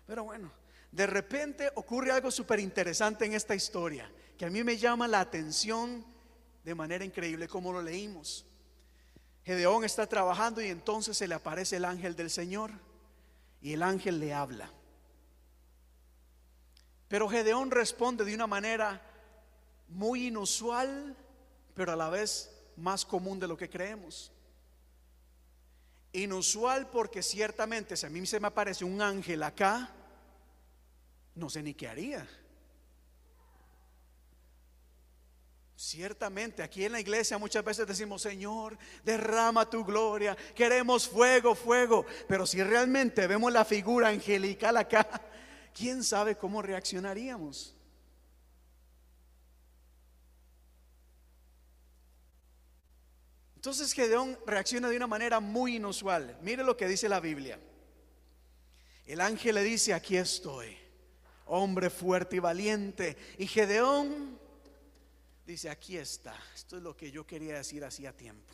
[0.07, 0.51] pero bueno,
[0.91, 5.21] De repente ocurre algo súper interesante en esta historia, que a mí me llama la
[5.21, 6.05] atención
[6.65, 8.45] de manera increíble como lo leímos.
[9.43, 12.73] Gedeón está trabajando y entonces se le aparece el ángel del Señor
[13.63, 14.71] y el ángel le habla.
[17.09, 19.01] Pero Gedeón responde de una manera
[19.89, 21.17] muy inusual,
[21.75, 24.33] pero a la vez más común de lo que creemos.
[26.12, 29.91] Inusual porque ciertamente si a mí se me aparece un ángel acá,
[31.35, 32.29] no sé ni qué haría.
[35.75, 42.07] Ciertamente, aquí en la iglesia muchas veces decimos, Señor, derrama tu gloria, queremos fuego, fuego.
[42.29, 45.09] Pero si realmente vemos la figura angelical acá,
[45.75, 47.75] ¿quién sabe cómo reaccionaríamos?
[53.63, 56.37] Entonces Gedeón reacciona de una manera muy inusual.
[56.43, 57.61] Mire lo que dice la Biblia.
[59.07, 60.77] El ángel le dice, aquí estoy,
[61.47, 63.17] hombre fuerte y valiente.
[63.39, 64.37] Y Gedeón
[65.47, 66.37] dice, aquí está.
[66.53, 68.53] Esto es lo que yo quería decir hacía tiempo.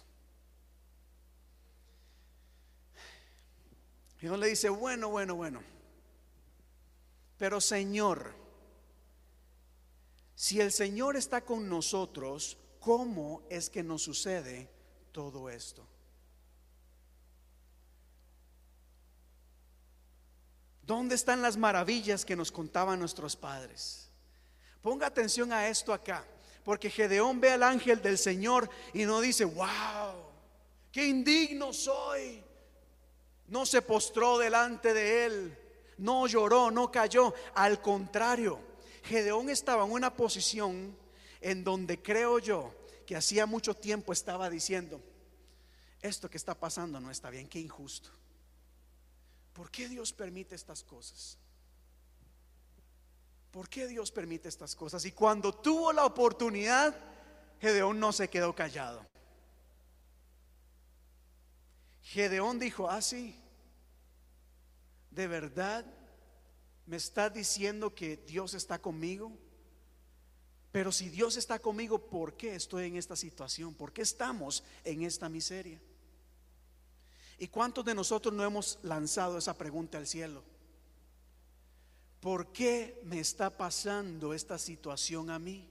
[4.19, 5.63] Gedeón le dice, bueno, bueno, bueno.
[7.39, 8.35] Pero Señor,
[10.35, 14.77] si el Señor está con nosotros, ¿cómo es que nos sucede
[15.13, 15.87] todo esto?
[20.83, 24.09] ¿Dónde están las maravillas que nos contaban nuestros padres?
[24.81, 26.25] Ponga atención a esto acá,
[26.65, 30.15] porque Gedeón ve al ángel del Señor y no dice, wow,
[30.91, 32.43] qué indigno soy.
[33.49, 35.59] No se postró delante de él,
[35.99, 37.35] no lloró, no cayó.
[37.55, 38.59] Al contrario,
[39.03, 40.97] Gedeón estaba en una posición
[41.41, 42.78] en donde creo yo
[43.09, 45.01] que hacía mucho tiempo estaba diciendo,
[46.03, 48.11] esto que está pasando no está bien, qué injusto.
[49.55, 51.39] ¿Por qué Dios permite estas cosas?
[53.51, 55.07] ¿Por qué Dios permite estas cosas?
[55.07, 56.95] Y cuando tuvo la oportunidad,
[57.63, 59.07] Gedeón no se quedó callado.
[62.03, 63.35] Gedeón dijo, ah, sí,
[65.11, 65.87] de verdad
[66.85, 69.33] me está diciendo que Dios está conmigo.
[70.79, 73.75] Pero si Dios está conmigo, ¿por qué estoy en esta situación?
[73.75, 75.81] ¿Por qué estamos en esta miseria?
[77.37, 80.45] ¿Y cuántos de nosotros no hemos lanzado esa pregunta al cielo?
[82.21, 85.69] ¿Por qué me está pasando esta situación a mí?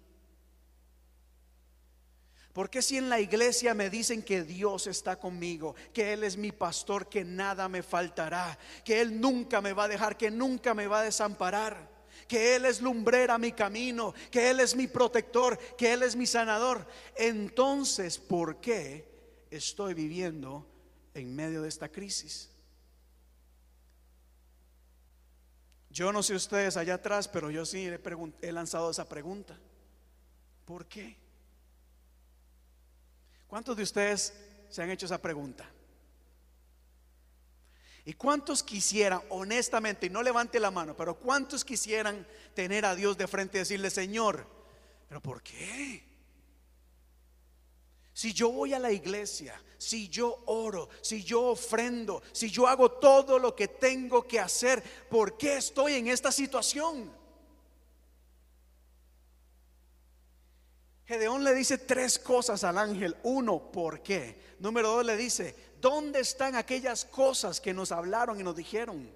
[2.51, 6.35] ¿Por qué si en la iglesia me dicen que Dios está conmigo, que Él es
[6.35, 10.73] mi pastor, que nada me faltará, que Él nunca me va a dejar, que nunca
[10.73, 11.96] me va a desamparar?
[12.27, 16.27] Que Él es lumbrera mi camino, que Él es mi protector, que Él es mi
[16.27, 16.85] sanador.
[17.15, 19.07] Entonces, ¿por qué
[19.49, 20.67] estoy viviendo
[21.13, 22.49] en medio de esta crisis?
[25.89, 27.99] Yo no sé ustedes allá atrás, pero yo sí he,
[28.41, 29.57] he lanzado esa pregunta.
[30.65, 31.17] ¿Por qué?
[33.47, 34.33] ¿Cuántos de ustedes
[34.69, 35.67] se han hecho esa pregunta?
[38.07, 43.17] ¿Y cuántos quisieran, honestamente, y no levante la mano, pero cuántos quisieran tener a Dios
[43.17, 44.47] de frente y decirle, Señor,
[45.09, 46.05] pero ¿por qué?
[48.13, 52.91] Si yo voy a la iglesia, si yo oro, si yo ofrendo, si yo hago
[52.91, 57.11] todo lo que tengo que hacer, ¿por qué estoy en esta situación?
[61.07, 63.17] Gedeón le dice tres cosas al ángel.
[63.23, 64.55] Uno, ¿por qué?
[64.59, 65.55] Número dos, le dice,
[65.89, 69.09] ¿Dónde están aquellas cosas que nos hablaron y nos dijeron?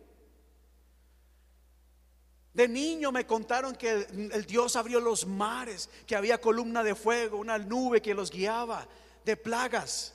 [2.54, 7.40] De niño me contaron que el Dios abrió los mares, que había columna de fuego,
[7.40, 8.88] una nube que los guiaba,
[9.26, 10.14] de plagas.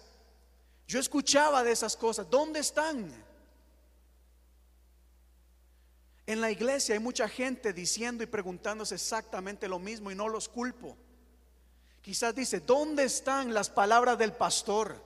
[0.88, 2.30] Yo escuchaba de esas cosas.
[2.30, 3.12] ¿Dónde están?
[6.24, 10.48] En la iglesia hay mucha gente diciendo y preguntándose exactamente lo mismo y no los
[10.48, 10.96] culpo.
[12.00, 15.05] Quizás dice, ¿dónde están las palabras del pastor?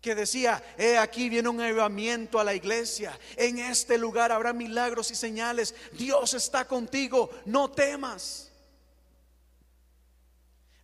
[0.00, 5.10] Que decía, he aquí viene un avivamiento a la iglesia, en este lugar habrá milagros
[5.10, 8.50] y señales, Dios está contigo, no temas.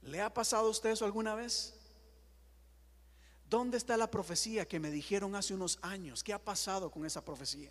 [0.03, 1.75] ¿Le ha pasado a usted eso alguna vez?
[3.49, 6.25] ¿Dónde está la profecía que me dijeron hace unos años?
[6.25, 7.71] ¿Qué ha pasado con esa profecía?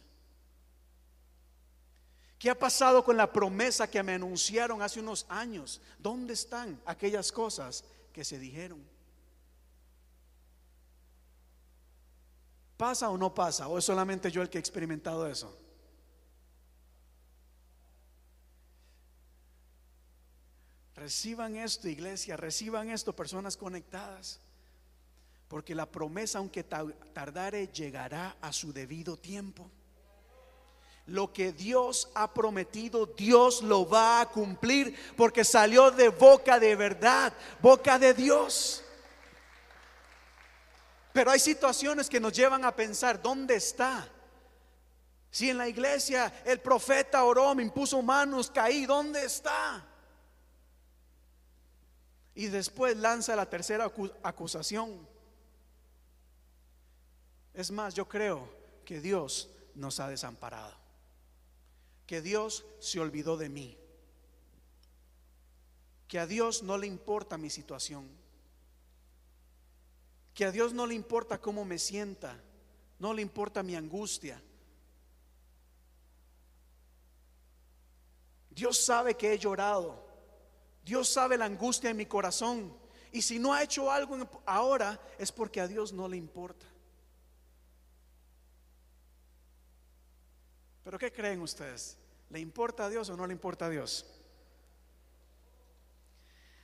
[2.40, 5.82] ¿Qué ha pasado con la promesa que me anunciaron hace unos años?
[6.00, 8.93] ¿Dónde están aquellas cosas que se dijeron?
[12.78, 13.68] ¿Pasa o no pasa?
[13.68, 15.56] ¿O es solamente yo el que he experimentado eso?
[20.96, 24.40] Reciban esto, iglesia, reciban esto, personas conectadas.
[25.48, 29.70] Porque la promesa, aunque tardare, llegará a su debido tiempo.
[31.06, 36.76] Lo que Dios ha prometido, Dios lo va a cumplir porque salió de boca de
[36.76, 38.84] verdad, boca de Dios.
[41.14, 44.10] Pero hay situaciones que nos llevan a pensar, ¿dónde está?
[45.32, 49.86] Si en la iglesia el profeta oró, me impuso manos, caí, ¿dónde está?
[52.36, 53.92] Y después lanza la tercera
[54.24, 55.08] acusación.
[57.54, 58.50] Es más, yo creo
[58.84, 60.84] que Dios nos ha desamparado
[62.06, 63.78] que Dios se olvidó de mí,
[66.08, 68.08] que a Dios no le importa mi situación,
[70.34, 72.40] que a Dios no le importa cómo me sienta,
[73.00, 74.42] no le importa mi angustia.
[78.50, 80.08] Dios sabe que he llorado,
[80.84, 82.76] Dios sabe la angustia en mi corazón.
[83.12, 86.66] Y si no ha hecho algo ahora es porque a Dios no le importa.
[90.84, 91.98] Pero ¿qué creen ustedes?
[92.30, 94.06] ¿Le importa a Dios o no le importa a Dios?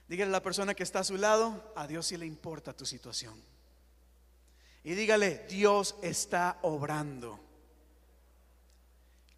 [0.08, 2.86] Dígale a la persona que está a su lado, a Dios sí le importa tu
[2.86, 3.40] situación.
[4.84, 7.40] Y dígale, Dios está obrando.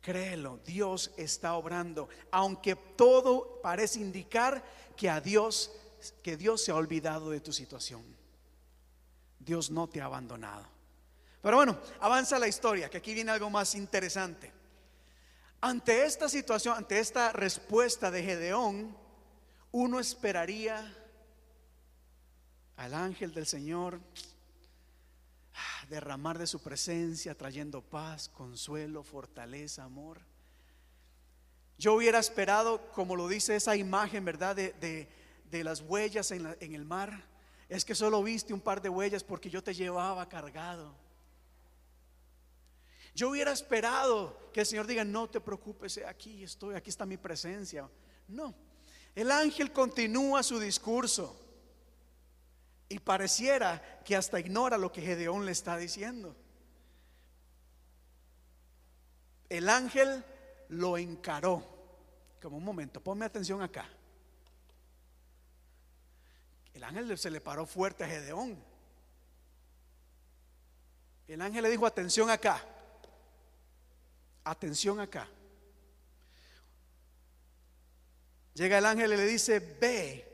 [0.02, 4.64] Créelo, Dios está obrando, aunque todo parece indicar
[4.96, 5.72] que a Dios
[6.24, 8.04] que Dios se ha olvidado de tu situación.
[9.40, 10.66] Dios no te ha abandonado.
[11.42, 14.52] Pero bueno, avanza la historia, que aquí viene algo más interesante.
[15.62, 18.96] Ante esta situación, ante esta respuesta de Gedeón,
[19.72, 20.98] uno esperaría
[22.78, 24.00] al ángel del Señor
[25.92, 30.22] derramar de su presencia, trayendo paz, consuelo, fortaleza, amor.
[31.78, 34.56] Yo hubiera esperado, como lo dice esa imagen, ¿verdad?
[34.56, 35.08] De,
[35.52, 37.26] las huellas en, en el mar.
[37.68, 40.96] Es que solo viste un par de huellas porque yo te llevaba cargado.
[43.14, 47.18] Yo hubiera esperado que el Señor diga, no te preocupes, aquí estoy, aquí está mi
[47.18, 47.90] presencia.
[48.30, 48.56] No,
[49.14, 51.38] el ángel continúa su discurso
[52.92, 56.36] y pareciera que hasta ignora lo que Gedeón le está diciendo.
[59.48, 60.24] El ángel
[60.70, 61.64] lo encaró.
[62.42, 63.88] Como un momento, ponme atención acá.
[66.74, 68.62] El ángel se le paró fuerte a Gedeón.
[71.28, 72.62] El ángel le dijo, atención acá.
[74.44, 75.30] Atención acá.
[78.54, 80.31] Llega el ángel y le dice, ve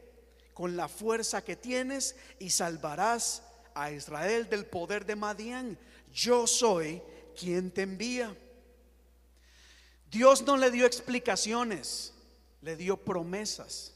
[0.58, 3.43] con la fuerza que tienes y salvarás
[3.76, 5.78] a Israel del poder de Madián.
[6.12, 6.99] Yo soy
[7.39, 8.36] quien te envía.
[10.10, 12.12] Dios no le dio explicaciones,
[12.64, 13.93] le dio promesas.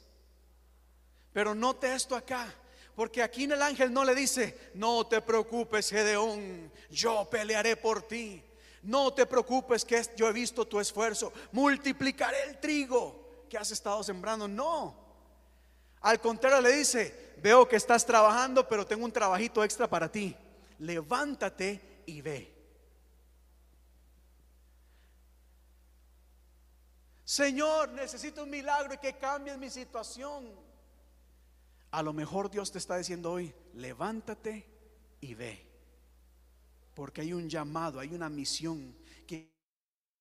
[1.33, 2.53] Pero note esto acá,
[2.95, 8.03] porque aquí en el ángel no le dice, no te preocupes, Gedeón, yo pelearé por
[8.03, 8.43] ti.
[8.83, 11.33] No te preocupes que yo he visto tu esfuerzo.
[11.53, 14.47] Multiplicaré el trigo que has estado sembrando.
[14.47, 15.00] No.
[16.01, 20.35] Al contrario le dice, veo que estás trabajando, pero tengo un trabajito extra para ti.
[20.79, 22.61] Levántate y ve.
[27.23, 30.49] Señor, necesito un milagro y que cambies mi situación.
[31.91, 34.65] A lo mejor Dios te está diciendo hoy, levántate
[35.21, 35.65] y ve.
[36.95, 38.95] Porque hay un llamado, hay una misión
[39.25, 39.51] que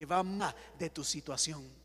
[0.09, 1.80] va más de tu situación.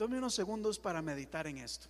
[0.00, 1.86] Tome unos segundos para meditar en esto.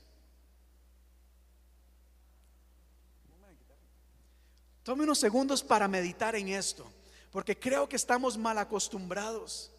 [4.83, 6.91] Tome unos segundos para meditar en esto,
[7.31, 9.71] porque creo que estamos mal acostumbrados.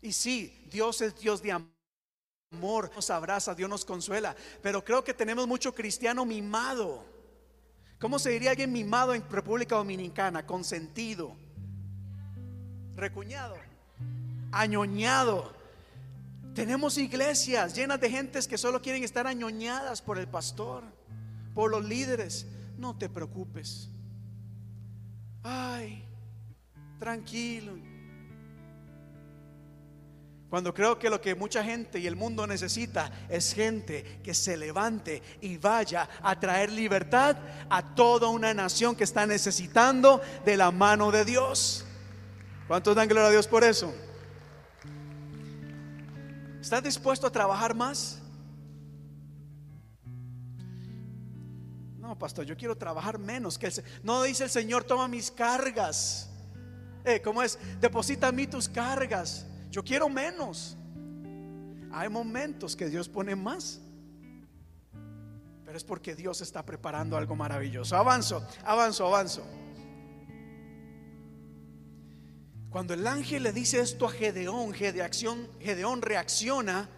[0.00, 5.12] Y sí, Dios es Dios de amor, nos abraza, Dios nos consuela, pero creo que
[5.12, 7.04] tenemos mucho cristiano mimado
[8.00, 10.46] ¿Cómo se diría alguien mimado en República Dominicana?
[10.46, 11.36] Consentido,
[12.94, 13.56] recuñado,
[14.52, 15.57] añoñado.
[16.54, 20.82] Tenemos iglesias llenas de gentes que solo quieren estar añoñadas por el pastor,
[21.54, 22.46] por los líderes.
[22.76, 23.90] No te preocupes.
[25.42, 26.04] Ay,
[26.98, 27.78] tranquilo.
[30.50, 34.56] Cuando creo que lo que mucha gente y el mundo necesita es gente que se
[34.56, 37.36] levante y vaya a traer libertad
[37.68, 41.84] a toda una nación que está necesitando de la mano de Dios.
[42.66, 43.94] ¿Cuántos dan gloria a Dios por eso?
[46.68, 48.20] ¿Estás dispuesto a trabajar más?
[51.96, 53.58] No, pastor, yo quiero trabajar menos.
[54.02, 56.28] No dice el Señor, toma mis cargas.
[57.06, 57.58] Eh, ¿Cómo es?
[57.80, 59.46] Deposita a mí tus cargas.
[59.70, 60.76] Yo quiero menos.
[61.90, 63.80] Hay momentos que Dios pone más.
[65.64, 67.96] Pero es porque Dios está preparando algo maravilloso.
[67.96, 69.42] Avanzo, avanzo, avanzo.
[72.70, 76.88] Cuando el ángel le dice esto a Gedeón, Gedeón, reacciona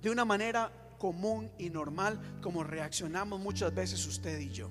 [0.00, 4.70] de una manera común y normal como reaccionamos muchas veces usted y yo.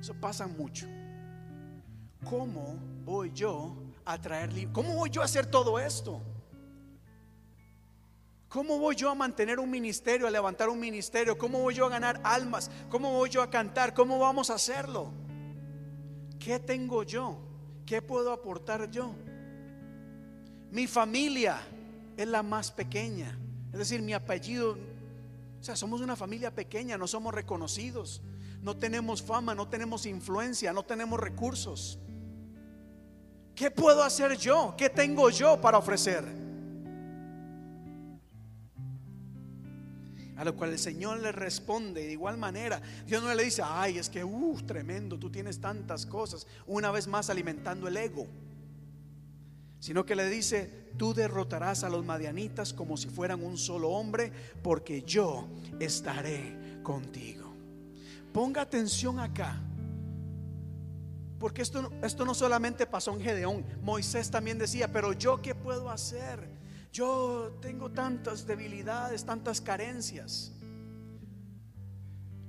[0.00, 0.86] Eso pasa mucho.
[2.28, 6.20] ¿Cómo voy yo a traer ¿Cómo voy yo a hacer todo esto?
[8.48, 11.38] ¿Cómo voy yo a mantener un ministerio, a levantar un ministerio?
[11.38, 12.70] ¿Cómo voy yo a ganar almas?
[12.90, 13.94] ¿Cómo voy yo a cantar?
[13.94, 15.10] ¿Cómo vamos a hacerlo?
[16.38, 17.51] ¿Qué tengo yo?
[17.86, 19.14] ¿Qué puedo aportar yo?
[20.70, 21.60] Mi familia
[22.16, 23.38] es la más pequeña.
[23.72, 24.72] Es decir, mi apellido,
[25.60, 28.22] o sea, somos una familia pequeña, no somos reconocidos,
[28.60, 31.98] no tenemos fama, no tenemos influencia, no tenemos recursos.
[33.54, 34.74] ¿Qué puedo hacer yo?
[34.76, 36.41] ¿Qué tengo yo para ofrecer?
[40.36, 42.80] A lo cual el Señor le responde de igual manera.
[43.06, 46.46] Dios no le dice, ay, es que, uh, tremendo, tú tienes tantas cosas.
[46.66, 48.26] Una vez más alimentando el ego.
[49.78, 54.32] Sino que le dice, tú derrotarás a los madianitas como si fueran un solo hombre,
[54.62, 55.48] porque yo
[55.80, 57.52] estaré contigo.
[58.32, 59.60] Ponga atención acá.
[61.38, 63.64] Porque esto, esto no solamente pasó en Gedeón.
[63.82, 66.51] Moisés también decía, pero yo qué puedo hacer?
[66.92, 70.52] Yo tengo tantas debilidades, tantas carencias.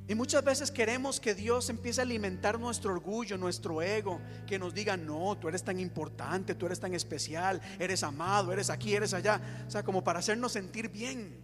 [0.05, 4.73] Y muchas veces queremos que Dios empiece a alimentar nuestro orgullo, nuestro ego, que nos
[4.73, 9.13] diga, no, tú eres tan importante, tú eres tan especial, eres amado, eres aquí, eres
[9.13, 9.39] allá.
[9.65, 11.41] O sea, como para hacernos sentir bien.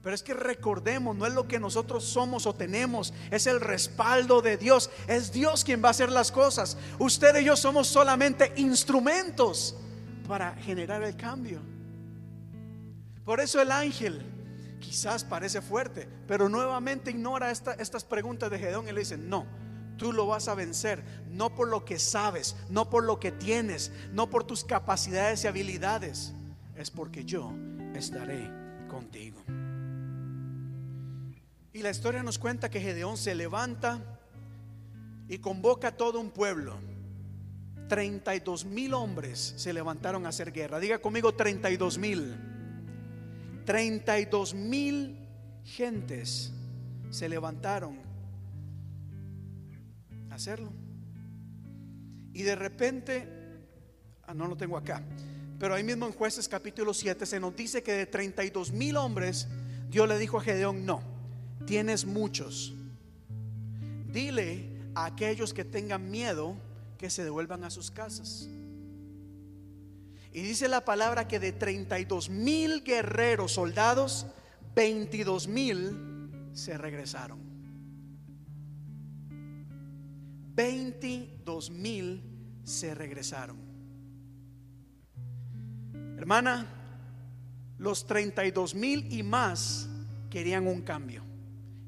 [0.00, 4.42] Pero es que recordemos, no es lo que nosotros somos o tenemos, es el respaldo
[4.42, 4.90] de Dios.
[5.08, 6.76] Es Dios quien va a hacer las cosas.
[7.00, 9.74] Usted y yo somos solamente instrumentos
[10.28, 11.71] para generar el cambio.
[13.24, 14.20] Por eso el ángel
[14.80, 19.46] quizás parece fuerte, pero nuevamente ignora estas preguntas de Gedeón y le dice, no,
[19.96, 23.92] tú lo vas a vencer, no por lo que sabes, no por lo que tienes,
[24.12, 26.32] no por tus capacidades y habilidades,
[26.76, 27.52] es porque yo
[27.94, 28.50] estaré
[28.88, 29.40] contigo.
[31.72, 33.98] Y la historia nos cuenta que Gedeón se levanta
[35.28, 36.76] y convoca a todo un pueblo.
[37.88, 40.80] 32 mil hombres se levantaron a hacer guerra.
[40.80, 42.51] Diga conmigo 32 mil.
[43.64, 45.16] 32 mil
[45.64, 46.52] gentes
[47.10, 47.96] se levantaron
[50.30, 50.72] a hacerlo.
[52.32, 53.28] Y de repente,
[54.24, 55.02] ah, no lo tengo acá,
[55.58, 59.46] pero ahí mismo en jueces capítulo 7 se nos dice que de 32 mil hombres,
[59.90, 61.02] Dios le dijo a Gedeón, no,
[61.66, 62.74] tienes muchos.
[64.10, 66.56] Dile a aquellos que tengan miedo
[66.98, 68.48] que se devuelvan a sus casas.
[70.32, 74.26] Y dice la palabra que de 32 mil guerreros, soldados,
[74.74, 77.38] 22 mil se regresaron.
[80.54, 82.22] 22 mil
[82.64, 83.58] se regresaron.
[86.16, 86.66] Hermana,
[87.78, 89.88] los 32 mil y más
[90.30, 91.24] querían un cambio,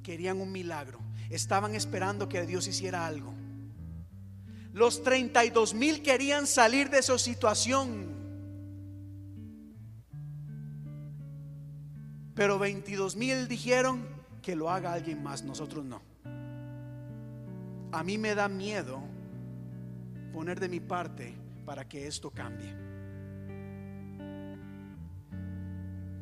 [0.02, 0.98] querían un milagro,
[1.30, 3.32] estaban esperando que Dios hiciera algo.
[4.72, 8.23] Los 32 mil querían salir de su situación
[12.34, 14.06] Pero 22 mil dijeron
[14.42, 16.02] que lo haga alguien más, nosotros no.
[17.92, 19.00] A mí me da miedo
[20.32, 21.32] poner de mi parte
[21.64, 22.74] para que esto cambie.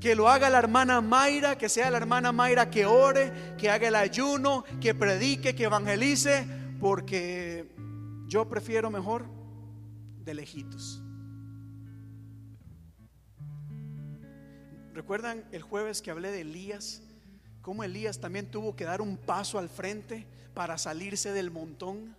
[0.01, 3.89] Que lo haga la hermana Mayra, que sea la hermana Mayra que ore, que haga
[3.89, 6.47] el ayuno, que predique, que evangelice,
[6.81, 7.73] porque
[8.27, 9.25] yo prefiero mejor
[10.25, 11.02] de lejitos.
[14.95, 17.03] ¿Recuerdan el jueves que hablé de Elías?
[17.63, 22.15] Cómo Elías también tuvo que dar un paso al frente para salirse del montón.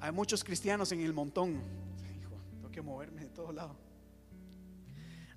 [0.00, 1.60] Hay muchos cristianos en el montón.
[2.52, 3.76] Tengo que moverme de todos lados.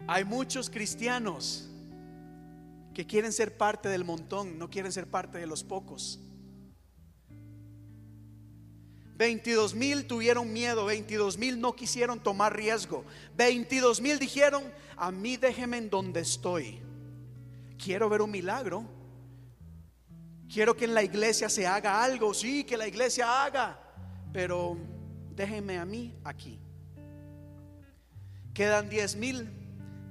[0.08, 1.68] Hay muchos cristianos
[2.94, 6.20] que quieren ser parte del montón, no quieren ser parte de los pocos.
[9.18, 13.06] 22 mil tuvieron miedo, 22 mil no quisieron tomar riesgo,
[13.38, 14.64] 22 mil dijeron,
[15.02, 16.80] a mí déjeme en donde estoy.
[17.84, 18.86] Quiero ver un milagro.
[20.48, 23.80] Quiero que en la iglesia se haga algo, sí, que la iglesia haga,
[24.32, 24.78] pero
[25.36, 26.60] déjenme a mí aquí.
[28.54, 29.50] Quedan 10 mil.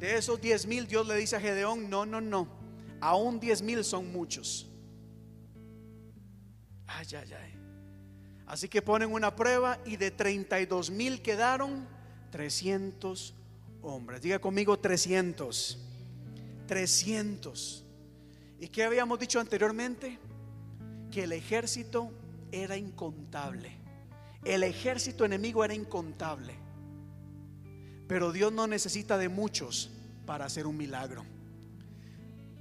[0.01, 2.49] De esos 10 mil Dios le dice a Gedeón, no, no, no,
[3.01, 4.69] aún 10 mil son muchos.
[6.89, 7.55] Ay, ay, ay.
[8.45, 11.87] Así que ponen una prueba y de 32 mil quedaron
[12.33, 13.37] 300
[13.83, 14.23] hombres.
[14.23, 15.79] Diga conmigo 300.
[16.67, 17.85] 300.
[18.61, 20.19] ¿Y qué habíamos dicho anteriormente?
[21.11, 22.13] Que el ejército
[22.53, 23.77] era incontable.
[24.45, 26.55] El ejército enemigo era incontable.
[28.07, 29.91] Pero Dios no necesita de muchos
[30.27, 31.25] para hacer un milagro.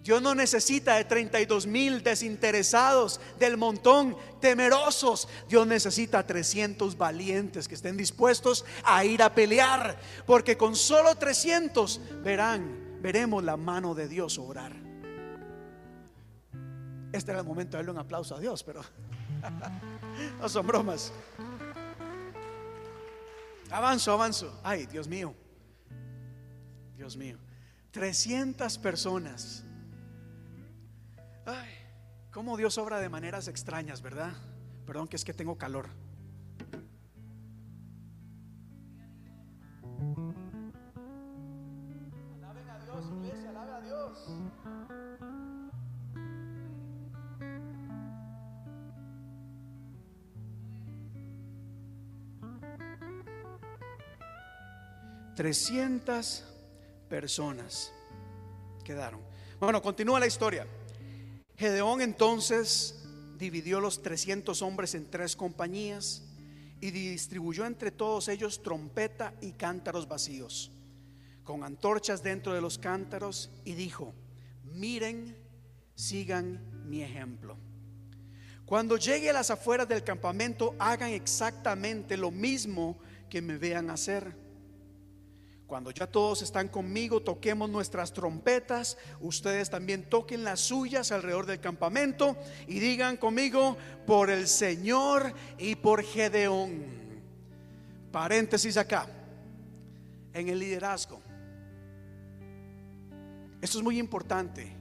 [0.10, 5.30] Dios no necesita de 32 mil desinteresados del montón, temerosos.
[5.48, 9.99] Dios necesita 300 valientes que estén dispuestos a ir a pelear.
[10.26, 14.73] Porque con solo 300 verán, veremos la mano de Dios obrar.
[17.14, 18.81] Este era el momento de darle un aplauso a Dios, pero
[20.40, 21.14] no son bromas.
[23.69, 24.60] Avanzo, avanzo.
[24.64, 25.36] Ay, Dios mío.
[26.98, 27.38] Dios mío.
[27.91, 29.65] 300 personas.
[31.51, 31.67] Ay,
[32.31, 34.34] cómo Dios obra de maneras extrañas, ¿verdad?
[34.85, 35.89] Perdón que es que tengo calor.
[42.38, 44.27] Alaben a Dios, iglesia, alaben a Dios.
[55.35, 56.45] Trescientas
[57.09, 57.91] personas
[58.84, 59.21] quedaron.
[59.59, 60.67] Bueno, continúa la historia.
[61.60, 62.95] Gedeón entonces
[63.38, 66.23] dividió los 300 hombres en tres compañías
[66.80, 70.72] y distribuyó entre todos ellos trompeta y cántaros vacíos,
[71.44, 74.14] con antorchas dentro de los cántaros, y dijo,
[74.72, 75.36] miren,
[75.95, 77.57] sigan mi ejemplo.
[78.65, 82.98] Cuando llegue a las afueras del campamento, hagan exactamente lo mismo
[83.30, 84.34] que me vean hacer.
[85.69, 88.97] Cuando ya todos están conmigo, toquemos nuestras trompetas.
[89.19, 92.35] Ustedes también toquen las suyas alrededor del campamento
[92.67, 93.77] y digan conmigo,
[94.07, 96.85] por el Señor y por Gedeón.
[98.11, 99.07] Paréntesis acá,
[100.33, 101.21] en el liderazgo.
[103.61, 104.75] Esto es muy importante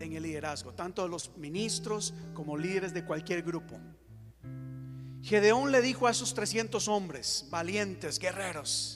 [0.00, 3.78] en el liderazgo, tanto de los ministros como líderes de cualquier grupo.
[5.22, 8.95] Gedeón le dijo a esos 300 hombres, valientes, guerreros,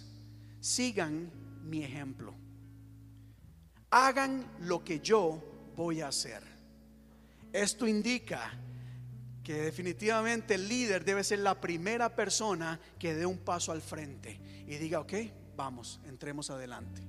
[0.61, 1.31] sigan
[1.65, 2.35] mi ejemplo.
[3.91, 5.43] Hagan lo que yo
[5.77, 6.43] voy a hacer.
[7.53, 8.53] Esto indica
[9.43, 14.41] que definitivamente el líder debe ser la primera persona que dé un paso al frente
[14.67, 15.13] y diga, ok,
[15.57, 17.03] vamos, entremos adelante.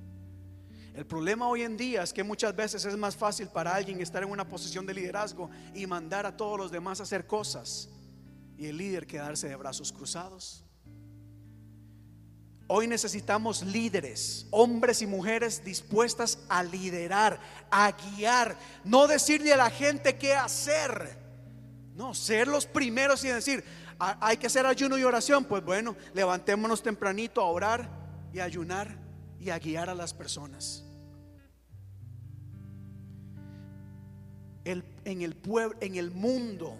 [0.94, 4.22] El problema hoy en día es que muchas veces es más fácil para alguien estar
[4.22, 7.88] en una posición de liderazgo y mandar a todos los demás a hacer cosas
[8.58, 10.64] y el líder quedarse de brazos cruzados.
[12.68, 17.38] Hoy necesitamos líderes, hombres y mujeres dispuestas a liderar,
[17.70, 21.18] a guiar, no decirle a la gente qué hacer.
[21.94, 23.62] No, ser los primeros y decir,
[23.98, 25.44] hay que hacer ayuno y oración.
[25.44, 27.88] Pues bueno, levantémonos tempranito a orar
[28.32, 28.96] y ayunar
[29.38, 30.84] y a guiar a las personas.
[34.64, 36.78] en el pueblo, en el mundo,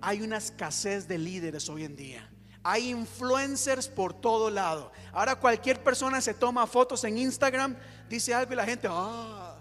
[0.00, 2.29] hay una escasez de líderes hoy en día.
[2.62, 4.92] Hay influencers por todo lado.
[5.12, 7.76] Ahora cualquier persona se toma fotos en Instagram,
[8.08, 9.56] dice algo y la gente, ah,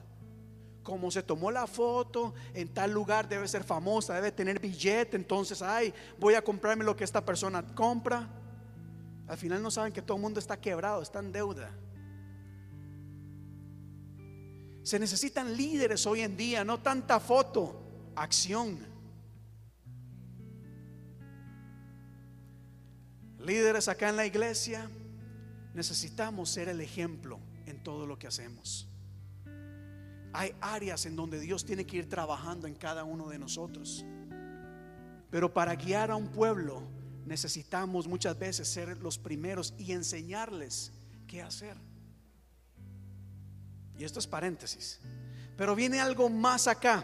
[0.84, 5.62] como se tomó la foto en tal lugar debe ser famosa, debe tener billete, entonces,
[5.62, 8.28] ay, voy a comprarme lo que esta persona compra.
[9.28, 11.72] Al final no saben que todo el mundo está quebrado, está en deuda.
[14.84, 17.80] Se necesitan líderes hoy en día, no tanta foto,
[18.16, 18.80] acción.
[23.50, 24.88] Líderes acá en la iglesia,
[25.74, 28.88] necesitamos ser el ejemplo en todo lo que hacemos.
[30.34, 34.06] Hay áreas en donde Dios tiene que ir trabajando en cada uno de nosotros.
[35.32, 36.84] Pero para guiar a un pueblo
[37.26, 40.92] necesitamos muchas veces ser los primeros y enseñarles
[41.26, 41.76] qué hacer.
[43.98, 45.00] Y esto es paréntesis.
[45.58, 47.04] Pero viene algo más acá.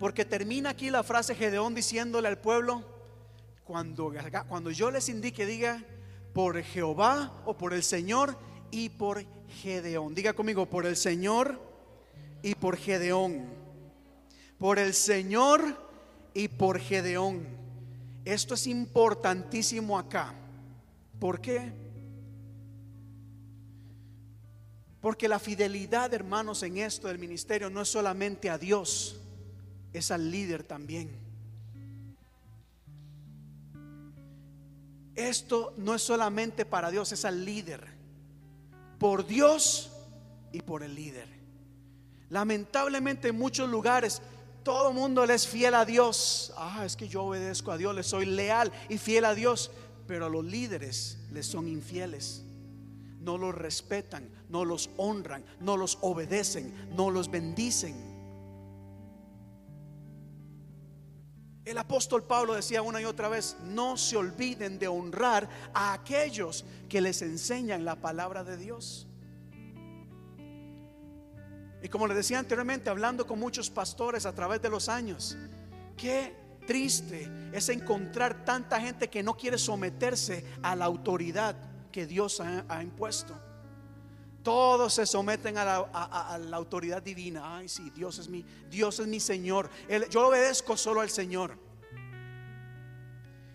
[0.00, 2.93] Porque termina aquí la frase Gedeón diciéndole al pueblo,
[3.64, 4.12] cuando,
[4.48, 5.82] cuando yo les indique, diga
[6.32, 8.36] por Jehová o por el Señor
[8.70, 9.24] y por
[9.62, 10.14] Gedeón.
[10.14, 11.60] Diga conmigo, por el Señor
[12.42, 13.46] y por Gedeón.
[14.58, 15.62] Por el Señor
[16.34, 17.46] y por Gedeón.
[18.24, 20.34] Esto es importantísimo acá.
[21.18, 21.72] ¿Por qué?
[25.00, 29.20] Porque la fidelidad, hermanos, en esto del ministerio no es solamente a Dios,
[29.92, 31.23] es al líder también.
[35.14, 37.86] Esto no es solamente para Dios, es al líder.
[38.98, 39.90] Por Dios
[40.52, 41.28] y por el líder.
[42.30, 44.22] Lamentablemente en muchos lugares
[44.62, 46.52] todo el mundo le es fiel a Dios.
[46.56, 49.70] Ah, es que yo obedezco a Dios, le soy leal y fiel a Dios.
[50.06, 52.44] Pero a los líderes les son infieles
[53.24, 58.13] no los respetan, no los honran, no los obedecen, no los bendicen.
[61.64, 66.64] El apóstol Pablo decía una y otra vez, no se olviden de honrar a aquellos
[66.88, 69.06] que les enseñan la palabra de Dios.
[71.82, 75.36] Y como les decía anteriormente, hablando con muchos pastores a través de los años,
[75.96, 76.34] qué
[76.66, 81.56] triste es encontrar tanta gente que no quiere someterse a la autoridad
[81.92, 83.38] que Dios ha, impuesto.
[84.44, 87.56] Todos se someten a la, autoridad divina.
[87.56, 89.70] Ay, sí, Dios es mi, Dios es mi Señor.
[90.10, 91.58] yo obedezco solo al Señor.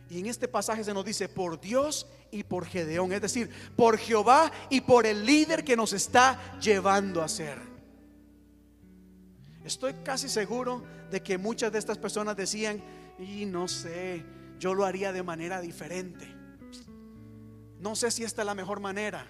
[0.09, 3.99] Y en este pasaje se nos dice por Dios y por Gedeón, es decir, por
[3.99, 7.59] Jehová y por el líder que nos está llevando a ser.
[9.63, 12.81] Estoy casi seguro de que muchas de estas personas decían,
[13.19, 14.25] y no sé,
[14.57, 16.27] yo lo haría de manera diferente.
[17.79, 19.27] No sé si esta es la mejor manera,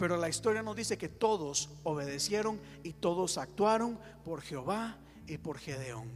[0.00, 4.96] pero la historia nos dice que todos obedecieron y todos actuaron por Jehová
[5.26, 6.08] y por Gedeón.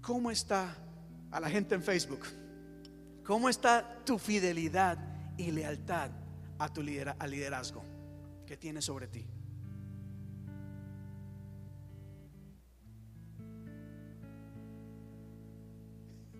[0.00, 0.76] ¿Cómo está
[1.32, 2.20] a la gente en Facebook?
[3.24, 4.96] ¿Cómo está tu fidelidad
[5.36, 6.12] y lealtad
[6.60, 7.82] a tu liderazgo
[8.46, 9.26] que tienes sobre ti?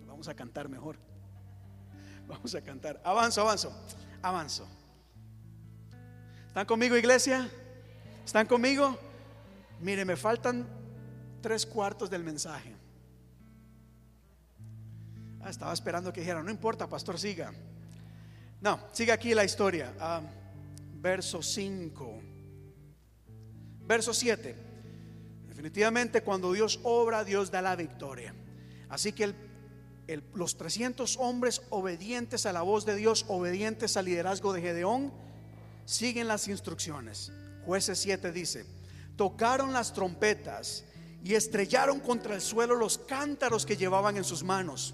[0.07, 0.97] Vamos a cantar mejor.
[2.25, 3.01] Vamos a cantar.
[3.03, 3.71] Avanzo, avanzo,
[4.25, 4.67] avanzo.
[6.47, 7.47] ¿Están conmigo, iglesia?
[8.25, 8.97] ¿Están conmigo?
[9.81, 10.65] Mire, me faltan
[11.41, 12.73] tres cuartos del mensaje.
[15.41, 17.53] Ah, estaba esperando que dijera, no importa, pastor, siga.
[18.61, 19.93] No, siga aquí la historia.
[19.99, 20.21] Ah,
[20.95, 22.21] verso 5.
[23.85, 24.55] Verso 7.
[25.49, 28.33] Definitivamente cuando Dios obra, Dios da la victoria.
[28.89, 29.35] Así que el
[30.33, 35.11] los 300 hombres obedientes a la voz de Dios, obedientes al liderazgo de Gedeón,
[35.85, 37.31] siguen las instrucciones.
[37.65, 38.65] Jueces 7 dice,
[39.15, 40.83] tocaron las trompetas
[41.23, 44.93] y estrellaron contra el suelo los cántaros que llevaban en sus manos.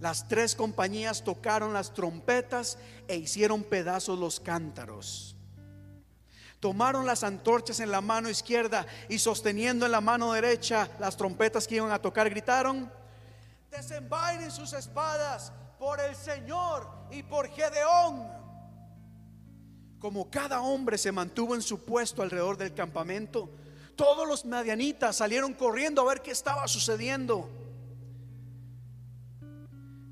[0.00, 5.36] Las tres compañías tocaron las trompetas e hicieron pedazos los cántaros.
[6.60, 11.68] Tomaron las antorchas en la mano izquierda y sosteniendo en la mano derecha las trompetas
[11.68, 12.90] que iban a tocar, gritaron,
[13.76, 18.28] desenvainen sus espadas por el Señor y por Gedeón.
[19.98, 23.50] Como cada hombre se mantuvo en su puesto alrededor del campamento,
[23.96, 27.50] todos los madianitas salieron corriendo a ver qué estaba sucediendo.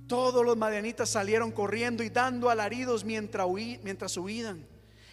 [0.09, 3.47] Todos los madianitas salieron corriendo y dando alaridos mientras,
[3.83, 4.67] mientras huían.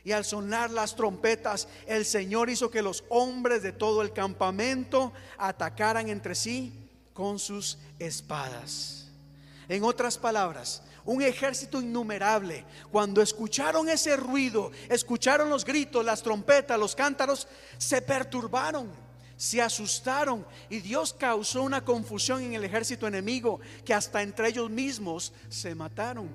[0.03, 5.13] Y al sonar las trompetas, el Señor hizo que los hombres de todo el campamento
[5.37, 6.88] atacaran entre sí
[7.19, 9.09] con sus espadas.
[9.67, 12.63] En otras palabras, un ejército innumerable,
[12.93, 17.45] cuando escucharon ese ruido, escucharon los gritos, las trompetas, los cántaros,
[17.77, 18.89] se perturbaron,
[19.35, 24.69] se asustaron y Dios causó una confusión en el ejército enemigo que hasta entre ellos
[24.69, 26.29] mismos se mataron.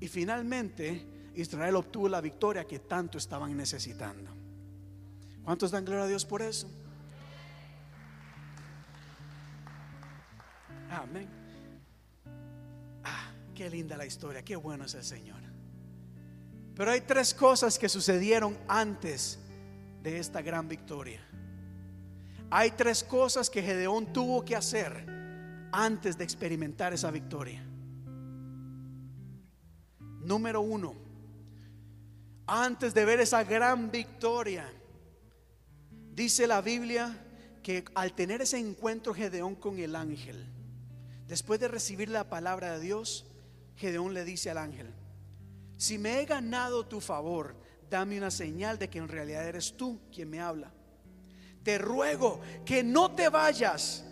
[0.00, 4.30] Y finalmente Israel obtuvo la victoria que tanto estaban necesitando.
[5.44, 6.68] ¿Cuántos dan gloria a Dios por eso?
[10.90, 11.28] Amén.
[13.04, 15.40] Ah, qué linda la historia, qué bueno es el Señor.
[16.74, 19.38] Pero hay tres cosas que sucedieron antes
[20.02, 21.20] de esta gran victoria.
[22.50, 25.04] Hay tres cosas que Gedeón tuvo que hacer
[25.72, 27.64] antes de experimentar esa victoria.
[30.20, 30.94] Número uno,
[32.46, 34.70] antes de ver esa gran victoria,
[36.12, 37.24] dice la Biblia
[37.62, 40.46] que al tener ese encuentro Gedeón con el ángel,
[41.26, 43.26] Después de recibir la palabra de Dios,
[43.76, 44.94] Gedeón le dice al ángel,
[45.76, 47.56] si me he ganado tu favor,
[47.90, 50.72] dame una señal de que en realidad eres tú quien me habla.
[51.62, 54.04] Te ruego que no te vayas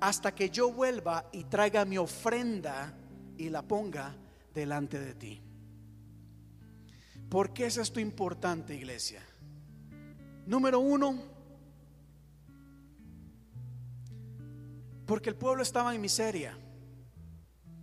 [0.00, 2.94] hasta que yo vuelva y traiga mi ofrenda
[3.36, 4.16] y la ponga
[4.54, 5.42] delante de ti.
[7.28, 9.22] ¿Por qué es esto importante, iglesia?
[10.46, 11.30] Número uno,
[15.10, 16.56] Porque el pueblo estaba en miseria.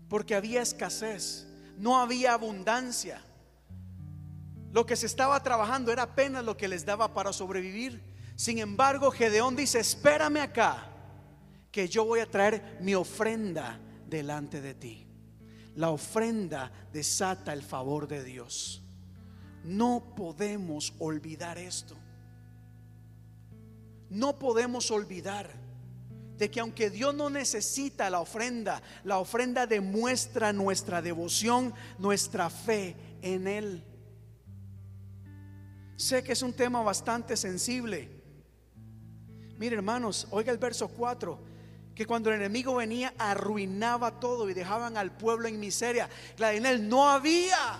[0.10, 1.48] Porque había escasez.
[1.78, 3.22] No había abundancia.
[4.72, 8.02] Lo que se estaba trabajando era apenas lo que les daba para sobrevivir.
[8.36, 10.90] Sin embargo, Gedeón dice, espérame acá,
[11.72, 15.08] que yo voy a traer mi ofrenda delante de ti.
[15.76, 18.82] La ofrenda desata el favor de Dios.
[19.64, 21.96] No podemos olvidar esto.
[24.10, 25.50] No podemos olvidar
[26.38, 32.96] de que aunque Dios no necesita la ofrenda, la ofrenda demuestra nuestra devoción, nuestra fe
[33.22, 33.84] en Él.
[35.96, 38.18] Sé que es un tema bastante sensible,
[39.58, 41.40] Mire hermanos, oiga el verso 4,
[41.96, 46.08] que cuando el enemigo venía arruinaba todo y dejaban al pueblo en miseria.
[46.38, 47.80] La en él no había,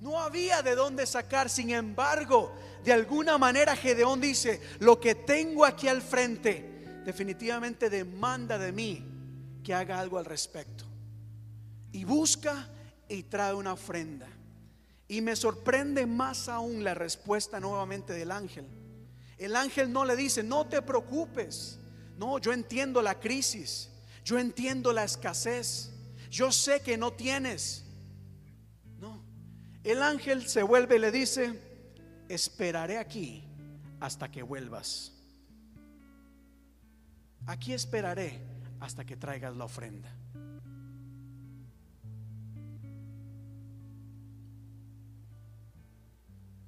[0.00, 1.48] no había de dónde sacar.
[1.48, 2.52] Sin embargo,
[2.84, 9.04] de alguna manera Gedeón dice, lo que tengo aquí al frente definitivamente demanda de mí
[9.62, 10.84] que haga algo al respecto.
[11.92, 12.68] Y busca
[13.08, 14.28] y trae una ofrenda.
[15.08, 18.66] Y me sorprende más aún la respuesta nuevamente del ángel.
[19.38, 21.78] El ángel no le dice, no te preocupes.
[22.16, 23.90] No, yo entiendo la crisis.
[24.24, 25.90] Yo entiendo la escasez.
[26.30, 27.84] Yo sé que no tienes.
[28.98, 29.22] No.
[29.84, 31.60] El ángel se vuelve y le dice,
[32.28, 33.44] esperaré aquí
[34.00, 35.12] hasta que vuelvas.
[37.46, 38.40] Aquí esperaré
[38.80, 40.10] hasta que traigas la ofrenda.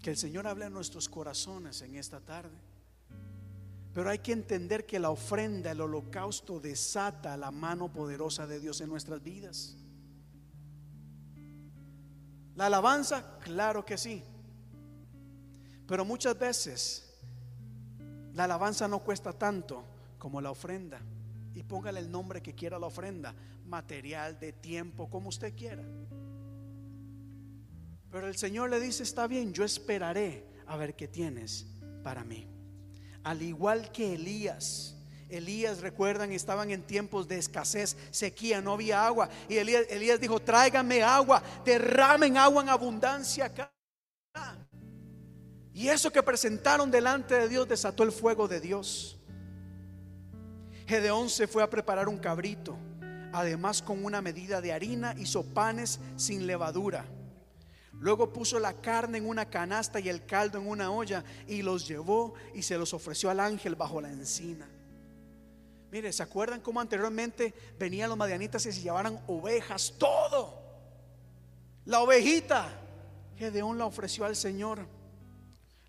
[0.03, 2.57] Que el Señor hable a nuestros corazones en esta tarde.
[3.95, 8.81] Pero hay que entender que la ofrenda, el holocausto desata la mano poderosa de Dios
[8.81, 9.77] en nuestras vidas.
[12.57, 14.23] La alabanza, claro que sí.
[15.87, 17.15] Pero muchas veces
[18.33, 19.85] la alabanza no cuesta tanto
[20.19, 21.01] como la ofrenda.
[21.55, 23.35] Y póngale el nombre que quiera la ofrenda,
[23.67, 25.85] material, de tiempo, como usted quiera.
[28.11, 31.67] Pero el Señor le dice, está bien, yo esperaré a ver qué tienes
[32.03, 32.47] para mí.
[33.23, 34.97] Al igual que Elías.
[35.29, 39.29] Elías, recuerdan, estaban en tiempos de escasez, sequía, no había agua.
[39.49, 43.73] Y Elías, dijo, tráigame agua, derramen agua en abundancia acá.
[45.75, 49.19] Y eso que presentaron delante de Dios desató el fuego de Dios.
[50.87, 52.79] Gedeón se fue a preparar un cabrito,
[53.33, 57.05] además con una medida de harina, hizo panes sin levadura.
[57.93, 61.89] Luego puso la carne en una canasta y el caldo en una olla y los
[61.89, 64.69] llevó y se los ofreció al ángel bajo la encina.
[65.91, 69.95] Mire, ¿se acuerdan cómo anteriormente venían los madianitas y se llevaran ovejas?
[69.99, 70.63] Todo.
[71.85, 72.81] La ovejita.
[73.37, 74.87] Gedeón la ofreció al Señor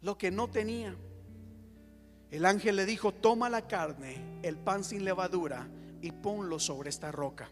[0.02, 0.96] lo que no tenía.
[2.32, 5.68] El ángel le dijo, toma la carne, el pan sin levadura,
[6.02, 7.50] y ponlo sobre esta roca.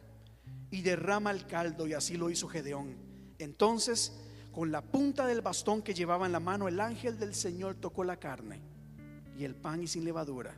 [0.72, 2.96] Y derrama el caldo, y así lo hizo Gedeón.
[3.40, 4.14] Entonces,
[4.52, 8.04] con la punta del bastón que llevaba en la mano, el ángel del Señor tocó
[8.04, 8.62] la carne
[9.38, 10.56] y el pan y sin levadura.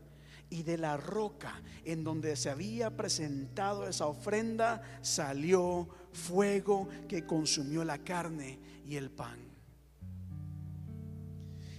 [0.50, 7.84] Y de la roca en donde se había presentado esa ofrenda salió fuego que consumió
[7.84, 9.45] la carne y el pan.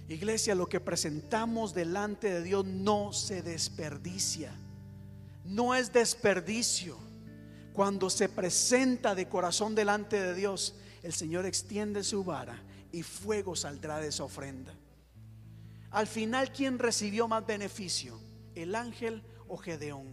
[0.07, 4.51] Iglesia, lo que presentamos delante de Dios no se desperdicia.
[5.43, 6.97] No es desperdicio.
[7.73, 12.61] Cuando se presenta de corazón delante de Dios, el Señor extiende su vara
[12.91, 14.73] y fuego saldrá de esa ofrenda.
[15.91, 18.19] Al final, ¿quién recibió más beneficio?
[18.55, 20.07] ¿El ángel o Gedeón?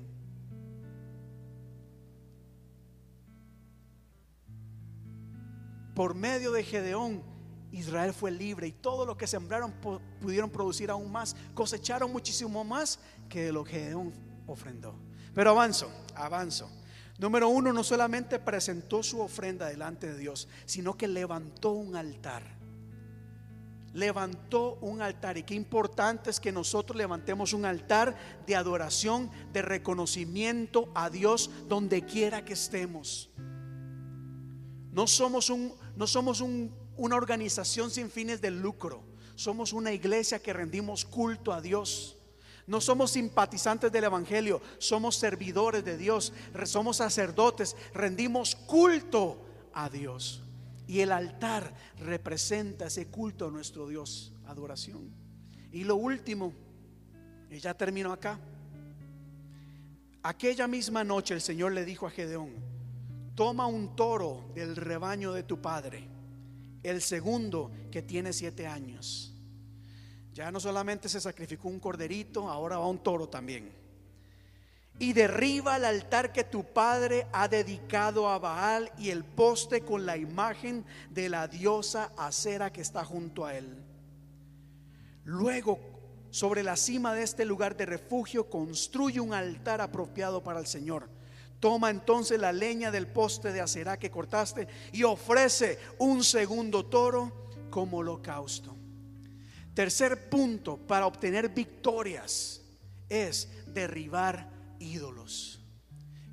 [5.95, 7.23] Por medio de Gedeón,
[7.75, 9.73] Israel fue libre y todo lo que sembraron
[10.21, 14.13] pudieron producir aún más, cosecharon muchísimo más que lo que Gedeón
[14.47, 14.95] ofrendó.
[15.35, 16.71] Pero avanzo, avanzo.
[17.19, 22.43] Número uno, no solamente presentó su ofrenda delante de Dios, sino que levantó un altar.
[23.93, 25.39] Levantó un altar.
[25.39, 31.51] Y qué importante es que nosotros levantemos un altar de adoración, de reconocimiento a Dios
[31.69, 33.31] donde quiera que estemos.
[34.91, 36.41] No somos, un, no somos
[36.97, 39.03] una organización sin fines de lucro.
[39.35, 42.17] Somos una iglesia que rendimos culto a Dios.
[42.67, 46.33] No somos simpatizantes del Evangelio, somos servidores de Dios,
[46.65, 49.45] somos sacerdotes, rendimos culto
[49.75, 50.43] a Dios.
[50.87, 55.11] Y el altar representa ese culto a nuestro Dios, adoración.
[55.73, 56.55] Y lo último,
[57.51, 58.39] y ya termino acá.
[60.23, 62.55] Aquella misma noche el Señor le dijo a Gedeón,
[63.35, 66.09] toma un toro del rebaño de tu padre,
[66.85, 69.35] el segundo que tiene siete años
[70.35, 73.73] ya no solamente se sacrificó un corderito, ahora va un toro también.
[74.99, 80.05] Y derriba el altar que tu padre ha dedicado a Baal y el poste con
[80.07, 83.77] la imagen de la diosa acera que está junto a él.
[85.25, 85.79] Luego,
[86.31, 91.09] sobre la cima de este lugar de refugio, construye un altar apropiado para el Señor.
[91.61, 97.49] Toma entonces la leña del poste de acera que cortaste y ofrece un segundo toro
[97.71, 98.77] como holocausto.
[99.75, 102.63] Tercer punto para obtener victorias
[103.09, 104.49] es derribar
[104.79, 105.61] ídolos.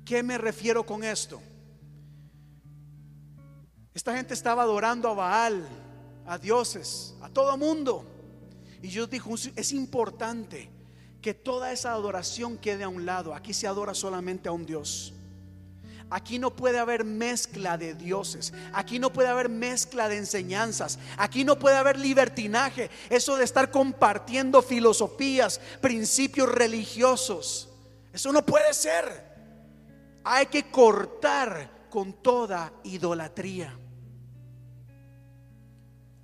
[0.04, 1.40] ¿Qué me refiero con esto?
[3.94, 5.66] Esta gente estaba adorando a Baal,
[6.26, 8.04] a dioses, a todo mundo.
[8.82, 10.70] Y Dios dijo, es importante
[11.22, 13.34] que toda esa adoración quede a un lado.
[13.34, 15.14] Aquí se adora solamente a un Dios.
[16.10, 18.52] Aquí no puede haber mezcla de dioses.
[18.74, 20.98] Aquí no puede haber mezcla de enseñanzas.
[21.16, 22.90] Aquí no puede haber libertinaje.
[23.08, 27.70] Eso de estar compartiendo filosofías, principios religiosos.
[28.12, 29.32] Eso no puede ser.
[30.24, 33.78] Hay que cortar con toda idolatría.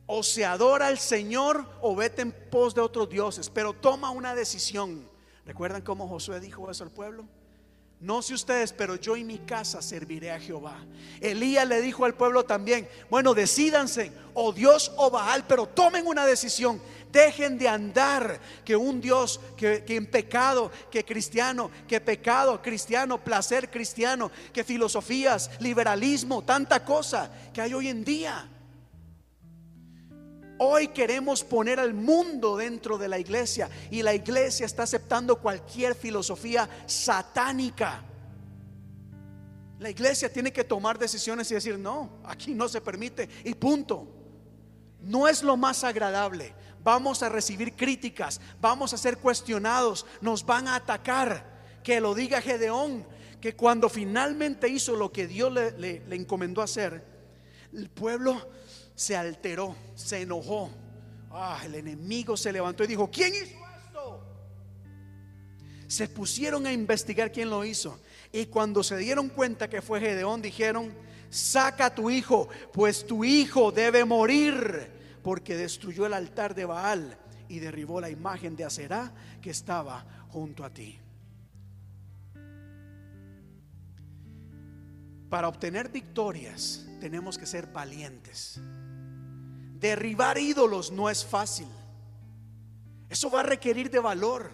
[0.08, 3.48] O se adora al Señor o vete en pos de otros dioses.
[3.48, 5.08] Pero toma una decisión.
[5.46, 7.24] ¿Recuerdan cómo Josué dijo eso al pueblo?
[8.00, 10.76] No sé ustedes, pero yo y mi casa serviré a Jehová.
[11.20, 16.24] Elías le dijo al pueblo también, bueno, decídanse, o Dios o Baal, pero tomen una
[16.24, 16.80] decisión.
[17.10, 23.22] Dejen de andar que un Dios que, que, en pecado, que cristiano, que pecado cristiano,
[23.22, 28.48] placer cristiano, que filosofías, liberalismo, tanta cosa que hay hoy en día.
[30.60, 35.94] Hoy queremos poner al mundo dentro de la iglesia y la iglesia está aceptando cualquier
[35.94, 38.02] filosofía satánica.
[39.78, 44.08] La iglesia tiene que tomar decisiones y decir, no, aquí no se permite y punto.
[45.00, 46.52] No es lo más agradable.
[46.82, 51.56] Vamos a recibir críticas, vamos a ser cuestionados, nos van a atacar.
[51.84, 53.06] Que lo diga Gedeón,
[53.40, 57.04] que cuando finalmente hizo lo que Dios le, le, le encomendó hacer,
[57.72, 58.48] el pueblo
[58.98, 60.70] se alteró, se enojó.
[61.30, 63.56] Ah, el enemigo se levantó y dijo, ¿quién hizo
[63.86, 64.24] esto?
[65.86, 68.00] Se pusieron a investigar quién lo hizo.
[68.32, 70.92] Y cuando se dieron cuenta que fue Gedeón, dijeron,
[71.30, 74.90] saca a tu hijo, pues tu hijo debe morir,
[75.22, 77.16] porque destruyó el altar de Baal
[77.48, 80.98] y derribó la imagen de Aserá que estaba junto a ti.
[85.30, 88.60] Para obtener victorias tenemos que ser valientes.
[89.78, 91.68] Derribar ídolos no es fácil.
[93.08, 94.50] Eso va a requerir de valor.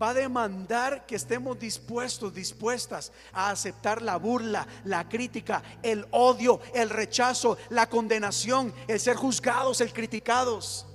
[0.00, 6.60] Va a demandar que estemos dispuestos, dispuestas a aceptar la burla, la crítica, el odio,
[6.74, 10.86] el rechazo, la condenación, el ser juzgados, el criticados.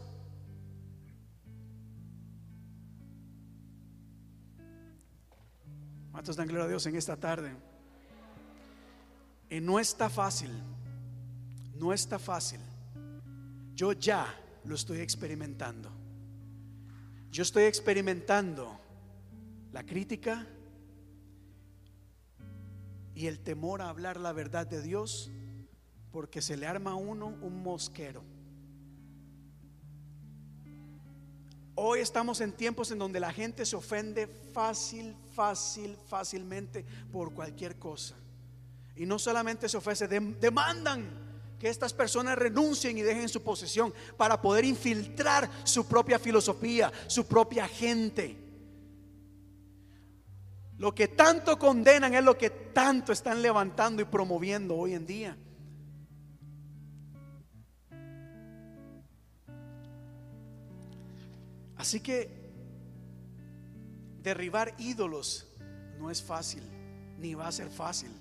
[6.12, 7.56] ¿Cuántos dan gloria a Dios en esta tarde?
[9.50, 10.52] Y no está fácil.
[11.76, 12.60] No está fácil.
[13.74, 14.34] Yo ya
[14.64, 15.92] lo estoy experimentando.
[17.30, 18.80] Yo estoy experimentando
[19.74, 20.48] la crítica
[23.14, 25.32] y el temor a hablar la verdad de Dios
[26.12, 28.24] porque se le arma a uno un mosquero.
[31.76, 37.78] Hoy estamos en tiempos en donde la gente se ofende fácil, fácil, fácilmente por cualquier
[37.78, 38.16] cosa.
[38.96, 41.25] Y no solamente se ofrece, demandan
[41.60, 47.26] que estas personas renuncien y dejen su posesión para poder infiltrar su propia filosofía, su
[47.26, 48.38] propia gente.
[50.78, 55.38] Lo que tanto condenan es lo que tanto están levantando y promoviendo hoy en día.
[61.78, 62.46] Así que
[64.22, 65.48] derribar ídolos
[66.00, 66.64] no es fácil,
[67.20, 68.12] ni va a ser fácil.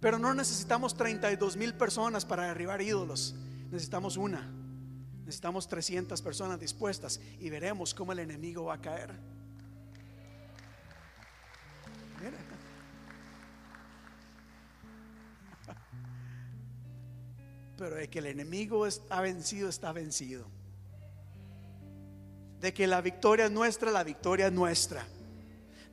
[0.00, 3.34] Pero no necesitamos 32 mil personas para derribar ídolos.
[3.70, 4.48] Necesitamos una.
[5.24, 9.14] Necesitamos 300 personas dispuestas y veremos cómo el enemigo va a caer.
[17.76, 20.46] Pero de que el enemigo ha vencido, está vencido.
[22.60, 25.06] De que la victoria es nuestra, la victoria es nuestra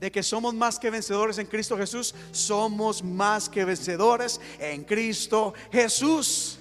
[0.05, 5.55] de que somos más que vencedores en Cristo Jesús, somos más que vencedores en Cristo
[5.71, 6.59] Jesús.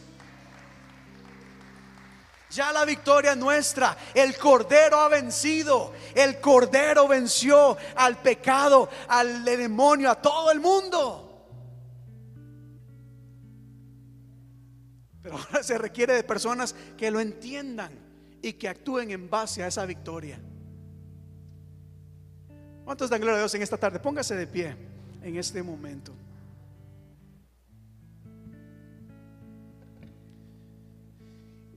[2.51, 3.99] Ya la victoria es nuestra.
[4.15, 5.93] El Cordero ha vencido.
[6.15, 11.47] El Cordero venció al pecado, al demonio, a todo el mundo.
[15.21, 17.93] Pero ahora se requiere de personas que lo entiendan
[18.41, 20.41] y que actúen en base a esa victoria.
[22.85, 23.99] ¿Cuántos dan gloria a Dios en esta tarde?
[23.99, 24.77] Póngase de pie
[25.23, 26.13] en este momento.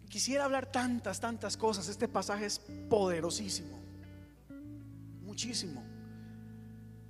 [0.09, 1.87] Quisiera hablar tantas, tantas cosas.
[1.87, 2.59] Este pasaje es
[2.89, 3.79] poderosísimo.
[5.21, 5.83] Muchísimo.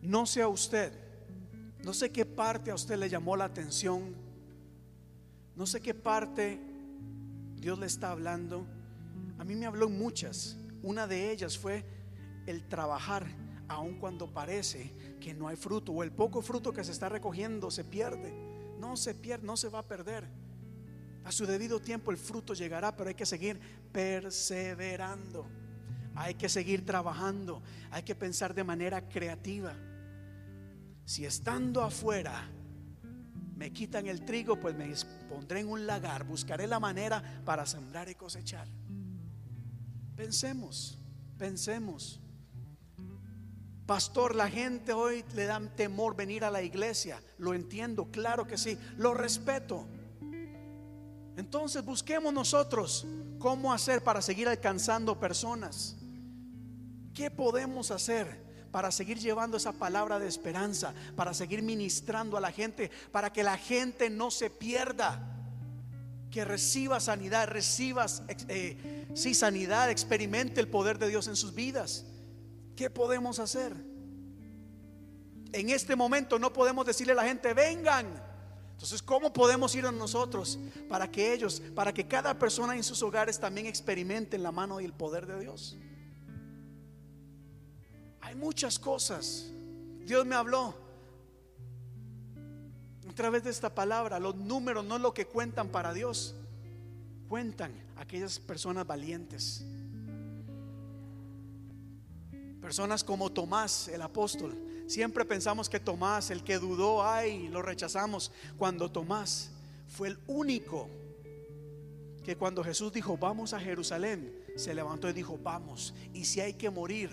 [0.02, 0.94] No sé a usted.
[1.84, 4.16] No sé qué parte a usted le llamó la atención.
[5.56, 6.60] No sé qué parte
[7.56, 8.68] Dios le está hablando.
[9.40, 10.58] A mí me habló muchas.
[10.84, 11.84] Una de ellas fue
[12.46, 13.26] el trabajar
[13.68, 17.70] aun cuando parece que no hay fruto o el poco fruto que se está recogiendo
[17.72, 18.34] se pierde.
[18.80, 20.28] No se pierde, no se va a perder.
[21.24, 23.60] A su debido tiempo el fruto llegará, pero hay que seguir
[23.92, 25.48] perseverando.
[26.16, 27.62] Hay que seguir trabajando.
[27.92, 29.76] Hay que pensar de manera creativa.
[31.06, 32.50] Si estando afuera
[33.56, 34.94] me quitan el trigo, pues me
[35.28, 36.24] pondré en un lagar.
[36.24, 38.68] Buscaré la manera para sembrar y cosechar.
[40.16, 41.00] Pensemos,
[41.38, 42.22] pensemos.
[43.88, 47.24] Pastor, la gente hoy le da temor venir a la iglesia.
[47.38, 48.78] Lo entiendo, claro que sí.
[48.98, 49.88] Lo respeto.
[51.38, 53.08] Entonces busquemos nosotros
[53.40, 55.96] cómo hacer para seguir alcanzando personas.
[57.14, 60.94] ¿Qué podemos hacer para seguir llevando esa palabra de esperanza?
[61.16, 65.34] Para seguir ministrando a la gente, para que la gente no se pierda.
[66.30, 72.06] Que reciba sanidad, recibas eh, sí, sanidad, experimente el poder de Dios en sus vidas.
[72.78, 73.74] ¿Qué podemos hacer?
[75.52, 78.06] En este momento no podemos decirle a la gente, vengan,
[78.74, 83.02] entonces, ¿cómo podemos ir a nosotros para que ellos, para que cada persona en sus
[83.02, 85.76] hogares también experimenten la mano y el poder de Dios?
[88.22, 89.48] Hay muchas cosas.
[90.06, 90.76] Dios me habló
[93.10, 94.20] a través de esta palabra.
[94.20, 96.36] Los números no es lo que cuentan para Dios.
[97.28, 99.66] Cuentan aquellas personas valientes.
[102.68, 104.54] Personas como Tomás, el apóstol,
[104.88, 108.30] Siempre pensamos que Tomás, el que dudó, ay, lo rechazamos.
[108.58, 109.52] Cuando Tomás
[109.88, 110.90] fue el único
[112.26, 115.94] que cuando Jesús dijo, vamos a Jerusalén, se levantó y dijo, vamos.
[116.14, 117.10] Y si hay que morir,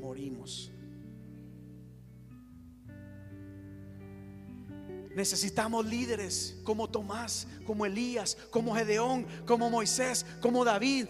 [0.00, 0.70] morimos.
[5.14, 11.08] Necesitamos líderes como Tomás, como Elías, como Gedeón, como Moisés, como David.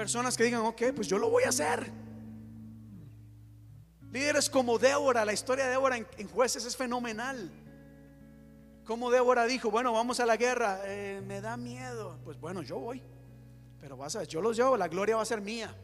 [0.00, 1.92] Personas que digan, ok, pues yo lo voy a hacer.
[4.10, 7.50] Líderes como Débora, la historia de Débora en, jueces es fenomenal.
[8.86, 12.18] Como Débora dijo, bueno, vamos a la guerra, eh, me da miedo.
[12.24, 13.02] Pues bueno, yo voy.
[13.78, 15.76] Pero vas a, yo los llevo, la gloria va a ser mía.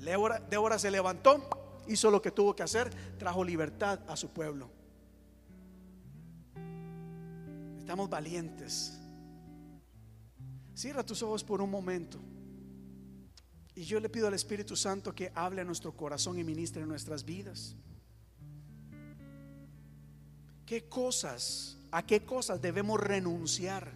[0.00, 1.48] Débora, Débora se levantó,
[1.86, 2.90] hizo lo que tuvo que hacer,
[3.20, 4.68] trajo libertad a su pueblo.
[7.78, 8.98] Estamos valientes.
[10.74, 12.18] Cierra tus ojos por un momento.
[13.74, 16.88] Y yo le pido al Espíritu Santo que hable a nuestro corazón y ministre en
[16.88, 17.74] nuestras vidas.
[20.66, 23.92] ¿Qué cosas, a qué cosas debemos renunciar?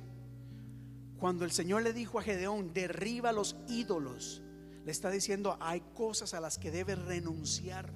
[1.18, 4.42] Cuando el Señor le dijo a Gedeón, derriba los ídolos,
[4.84, 7.90] le está diciendo, hay cosas a las que debes renunciar.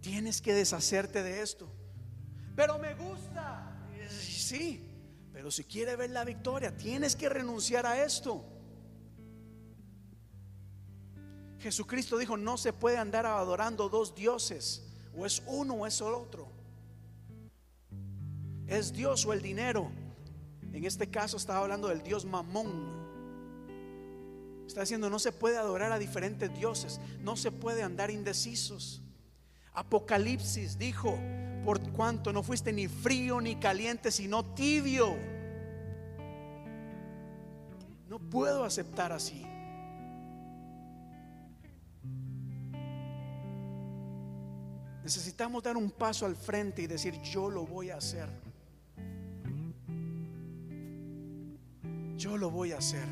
[0.00, 1.72] Tienes que deshacerte de esto.
[2.54, 3.76] Pero me gusta.
[4.08, 4.88] Sí,
[5.32, 8.44] pero si quiere ver la victoria, tienes que renunciar a esto.
[11.58, 14.82] Jesucristo dijo, no se puede andar adorando dos dioses,
[15.16, 16.48] o es uno o es el otro.
[18.66, 19.90] Es Dios o el dinero.
[20.72, 23.06] En este caso estaba hablando del Dios Mamón.
[24.66, 29.00] Está diciendo, no se puede adorar a diferentes dioses, no se puede andar indecisos.
[29.72, 31.18] Apocalipsis dijo,
[31.64, 35.16] por cuanto no fuiste ni frío ni caliente, sino tibio.
[38.08, 39.46] No puedo aceptar así.
[45.06, 48.28] Necesitamos dar un paso al frente y decir, yo lo voy a hacer.
[52.16, 53.06] Yo lo voy a hacer.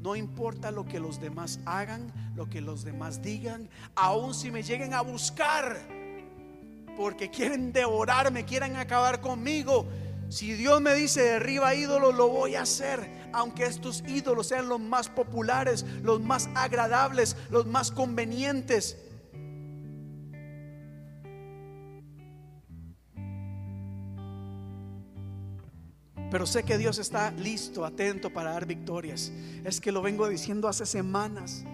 [0.00, 4.62] No importa lo que los demás hagan, lo que los demás digan, aun si me
[4.62, 5.76] lleguen a buscar,
[6.96, 9.88] porque quieren devorarme, quieren acabar conmigo.
[10.28, 13.28] Si Dios me dice derriba ídolos, lo voy a hacer.
[13.32, 19.09] Aunque estos ídolos sean los más populares, los más agradables, los más convenientes.
[26.30, 29.32] Pero sé que Dios está listo, atento para dar victorias.
[29.64, 31.64] Es que lo vengo diciendo hace semanas.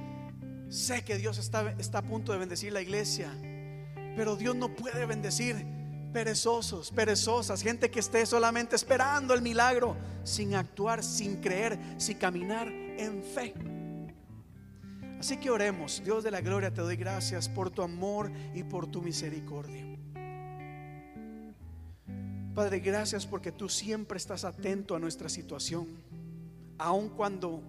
[0.69, 3.31] Sé que Dios está, está a punto de bendecir la iglesia.
[4.17, 5.57] Pero Dios no puede bendecir
[6.13, 12.69] perezosos, perezosas, gente que esté solamente esperando el milagro, sin actuar, sin creer, sin caminar
[12.69, 13.53] en fe.
[15.21, 18.87] Así que oremos, Dios de la gloria, te doy gracias por tu amor y por
[18.87, 19.96] tu misericordia.
[22.57, 25.89] Padre, gracias porque tú siempre estás atento a nuestra situación,
[26.79, 27.61] aun cuando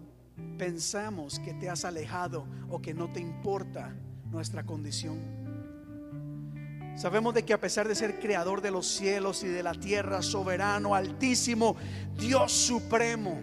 [0.58, 3.94] pensamos que te has alejado o que no te importa
[4.32, 5.20] nuestra condición.
[6.96, 10.22] Sabemos de que a pesar de ser creador de los cielos y de la tierra,
[10.22, 11.76] soberano, altísimo,
[12.18, 13.42] Dios supremo,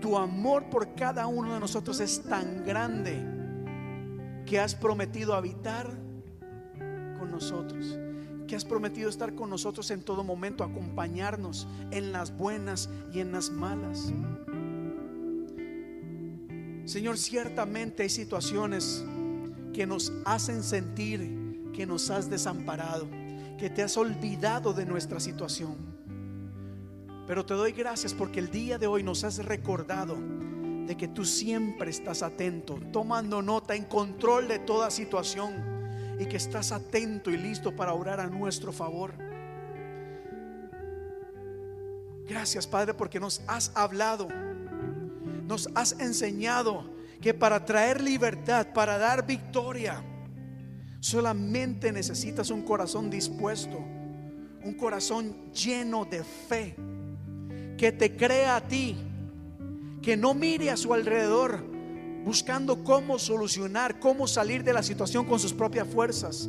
[0.00, 3.24] tu amor por cada uno de nosotros es tan grande
[4.44, 5.86] que has prometido habitar
[7.20, 8.00] con nosotros
[8.48, 13.30] que has prometido estar con nosotros en todo momento, acompañarnos en las buenas y en
[13.30, 14.12] las malas.
[16.84, 19.04] Señor, ciertamente hay situaciones
[19.72, 23.06] que nos hacen sentir que nos has desamparado,
[23.58, 25.76] que te has olvidado de nuestra situación.
[27.26, 30.16] Pero te doy gracias porque el día de hoy nos has recordado
[30.86, 35.77] de que tú siempre estás atento, tomando nota, en control de toda situación
[36.18, 39.12] y que estás atento y listo para orar a nuestro favor.
[42.28, 44.28] Gracias Padre porque nos has hablado,
[45.46, 46.90] nos has enseñado
[47.20, 50.02] que para traer libertad, para dar victoria,
[51.00, 56.76] solamente necesitas un corazón dispuesto, un corazón lleno de fe,
[57.76, 58.96] que te crea a ti
[60.02, 61.64] que no mire a su alrededor
[62.24, 66.48] buscando cómo solucionar, cómo salir de la situación con sus propias fuerzas.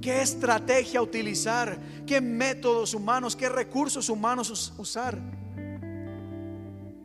[0.00, 1.78] ¿Qué estrategia utilizar?
[2.06, 3.34] ¿Qué métodos humanos?
[3.34, 5.18] ¿Qué recursos humanos usar?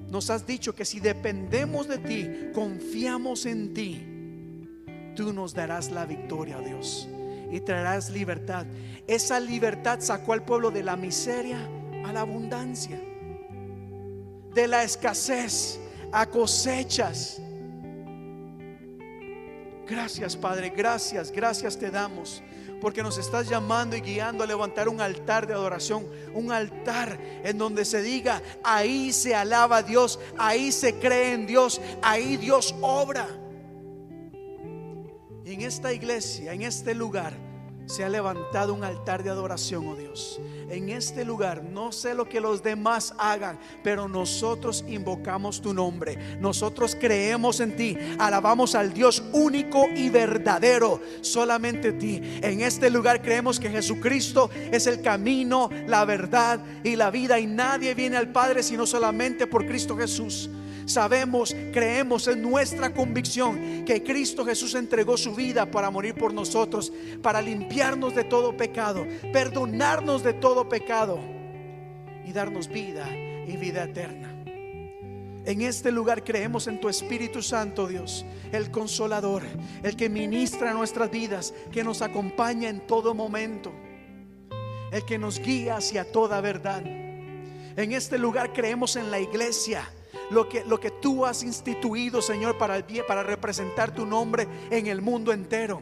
[0.09, 4.05] Nos has dicho que si dependemos de ti, confiamos en ti,
[5.15, 7.07] tú nos darás la victoria, Dios,
[7.51, 8.65] y traerás libertad.
[9.07, 11.59] Esa libertad sacó al pueblo de la miseria
[12.03, 12.99] a la abundancia,
[14.53, 15.79] de la escasez
[16.11, 17.41] a cosechas.
[19.89, 22.43] Gracias Padre, gracias, gracias te damos.
[22.79, 27.57] Porque nos estás llamando y guiando a levantar un altar de adoración, un altar en
[27.57, 32.73] donde se diga, ahí se alaba a Dios, ahí se cree en Dios, ahí Dios
[32.79, 33.27] obra.
[35.43, 37.33] Y en esta iglesia, en este lugar,
[37.89, 40.39] se ha levantado un altar de adoración, oh Dios.
[40.69, 46.37] En este lugar, no sé lo que los demás hagan, pero nosotros invocamos tu nombre.
[46.39, 52.21] Nosotros creemos en ti, alabamos al Dios único y verdadero, solamente ti.
[52.43, 57.47] En este lugar creemos que Jesucristo es el camino, la verdad y la vida y
[57.47, 60.47] nadie viene al Padre sino solamente por Cristo Jesús.
[60.89, 66.91] Sabemos, creemos en nuestra convicción que Cristo Jesús entregó su vida para morir por nosotros,
[67.21, 71.19] para limpiarnos de todo pecado, perdonarnos de todo pecado
[72.25, 74.33] y darnos vida y vida eterna.
[75.45, 79.43] En este lugar creemos en tu Espíritu Santo, Dios, el consolador,
[79.83, 83.71] el que ministra nuestras vidas, que nos acompaña en todo momento,
[84.91, 86.83] el que nos guía hacia toda verdad.
[86.83, 89.87] En este lugar creemos en la iglesia
[90.31, 94.47] lo que, lo que tú has instituido, Señor, para el bien, para representar tu nombre
[94.69, 95.81] en el mundo entero.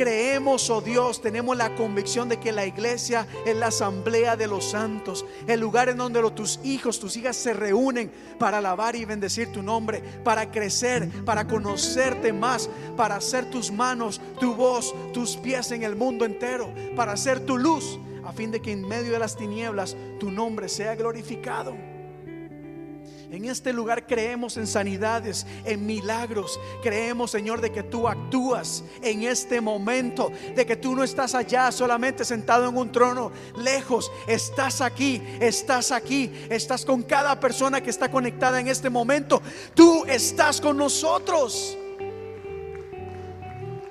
[0.00, 4.70] Creemos, oh Dios, tenemos la convicción de que la iglesia es la asamblea de los
[4.70, 9.52] santos, el lugar en donde tus hijos, tus hijas se reúnen para alabar y bendecir
[9.52, 15.70] tu nombre, para crecer, para conocerte más, para hacer tus manos, tu voz, tus pies
[15.70, 19.18] en el mundo entero, para hacer tu luz, a fin de que en medio de
[19.18, 21.89] las tinieblas tu nombre sea glorificado.
[23.30, 26.58] En este lugar creemos en sanidades, en milagros.
[26.82, 31.70] Creemos, Señor, de que tú actúas en este momento, de que tú no estás allá
[31.70, 34.10] solamente sentado en un trono lejos.
[34.26, 39.40] Estás aquí, estás aquí, estás con cada persona que está conectada en este momento.
[39.74, 41.78] Tú estás con nosotros.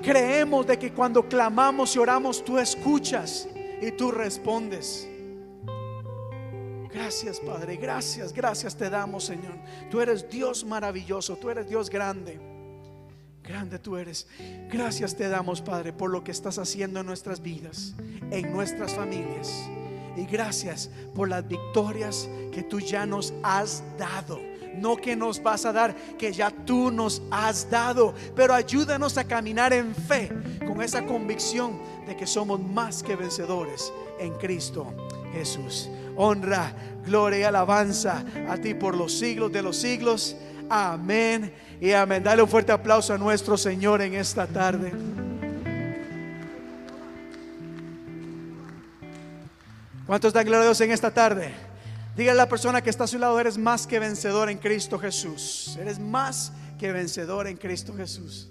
[0.02, 3.48] Creemos de que cuando clamamos y oramos, tú escuchas
[3.82, 5.09] y tú respondes.
[6.92, 7.78] Gracias, Padre.
[7.78, 9.56] Gracias, gracias te damos, Señor.
[9.92, 12.40] Tú eres Dios maravilloso, tú eres Dios grande.
[13.44, 14.28] Grande tú eres.
[14.72, 17.94] Gracias te damos, Padre, por lo que estás haciendo en nuestras vidas,
[18.32, 19.70] en nuestras familias.
[20.16, 24.40] Y gracias por las victorias que tú ya nos has dado.
[24.76, 28.14] No que nos vas a dar, que ya tú nos has dado.
[28.36, 30.30] Pero ayúdanos a caminar en fe
[30.66, 34.94] con esa convicción de que somos más que vencedores en Cristo
[35.32, 35.90] Jesús
[36.22, 36.74] honra,
[37.06, 40.36] gloria y alabanza a ti por los siglos de los siglos.
[40.70, 42.22] Amén y amén.
[42.22, 44.92] Dale un fuerte aplauso a nuestro Señor en esta tarde.
[50.06, 51.54] ¿Cuántos dan gloria a Dios en esta tarde?
[52.18, 55.00] Dígale a la persona que está a su lado, eres más que vencedor en Cristo
[55.00, 55.78] Jesús.
[55.80, 58.50] Eres más que vencedor en Cristo Jesús.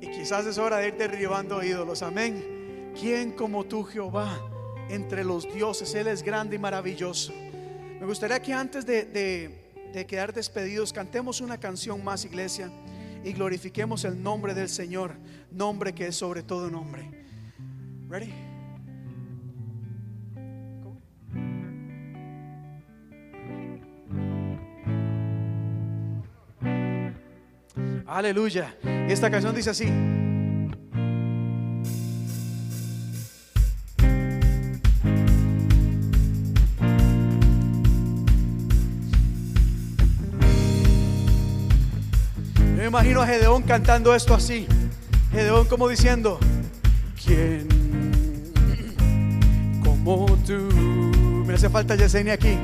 [0.00, 2.02] Y quizás es hora de ir derribando ídolos.
[2.02, 2.61] Amén.
[2.98, 4.38] ¿Quién como tú, Jehová,
[4.88, 5.94] entre los dioses?
[5.94, 7.32] Él es grande y maravilloso.
[8.00, 9.58] Me gustaría que antes de,
[10.06, 12.70] quedar despedidos, cantemos una canción más, iglesia,
[13.24, 15.12] y glorifiquemos el nombre del Señor,
[15.50, 17.08] nombre que es sobre todo nombre.
[18.08, 18.32] Ready?
[28.06, 28.76] Aleluya.
[29.08, 29.86] Esta canción dice así.
[42.92, 44.66] Imagino a Gedeón cantando esto así.
[45.30, 46.38] Gedeón como diciendo,
[47.24, 47.66] ¿quién
[49.82, 50.68] como tú?
[51.46, 52.58] Me hace falta Yesenia aquí.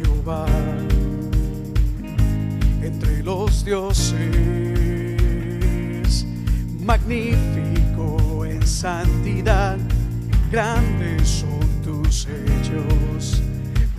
[0.00, 0.46] Jehová,
[2.80, 4.14] entre los dioses,
[6.78, 9.76] magnífico en santidad,
[10.52, 13.42] grandes son tus hechos,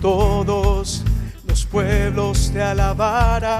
[0.00, 1.04] todos
[1.70, 3.58] pueblos te alabarán.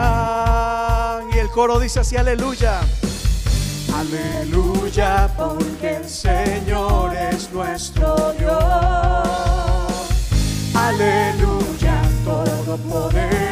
[1.34, 2.80] Y el coro dice así, aleluya.
[3.94, 8.54] Aleluya, porque el Señor es nuestro Dios.
[10.74, 13.47] Aleluya, todopoderoso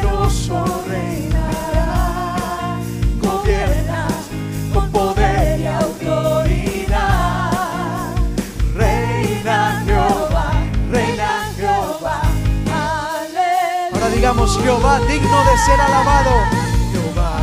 [14.27, 16.31] digamos Jehová, digno de ser alabado.
[16.91, 17.39] Jehová,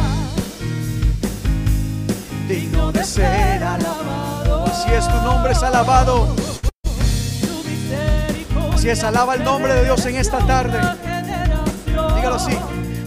[2.47, 4.67] digno de ser alabado.
[4.67, 6.29] Así es, tu nombre es alabado.
[8.75, 10.79] Así es, alaba el nombre de Dios en esta tarde.
[11.87, 12.59] Dígalo así.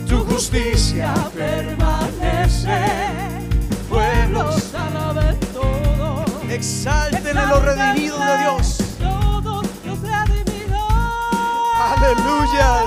[0.07, 2.83] Tu justicia permanece.
[3.87, 4.73] Pueblos
[6.49, 8.87] exalten los redimidos de Dios.
[11.79, 12.86] Aleluya,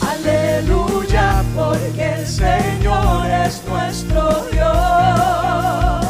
[0.00, 1.42] aleluya.
[1.54, 6.06] Porque el Señor es nuestro Dios.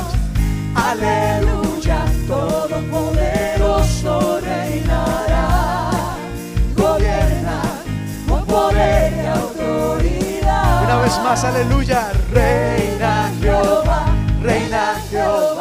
[0.75, 5.91] Aleluya, todopoderoso reinará.
[6.77, 7.61] Gobierna
[8.29, 10.85] con poder y autoridad.
[10.85, 12.13] Una vez más, aleluya.
[12.33, 14.07] Reina Jehová,
[14.43, 15.54] reina Jehová.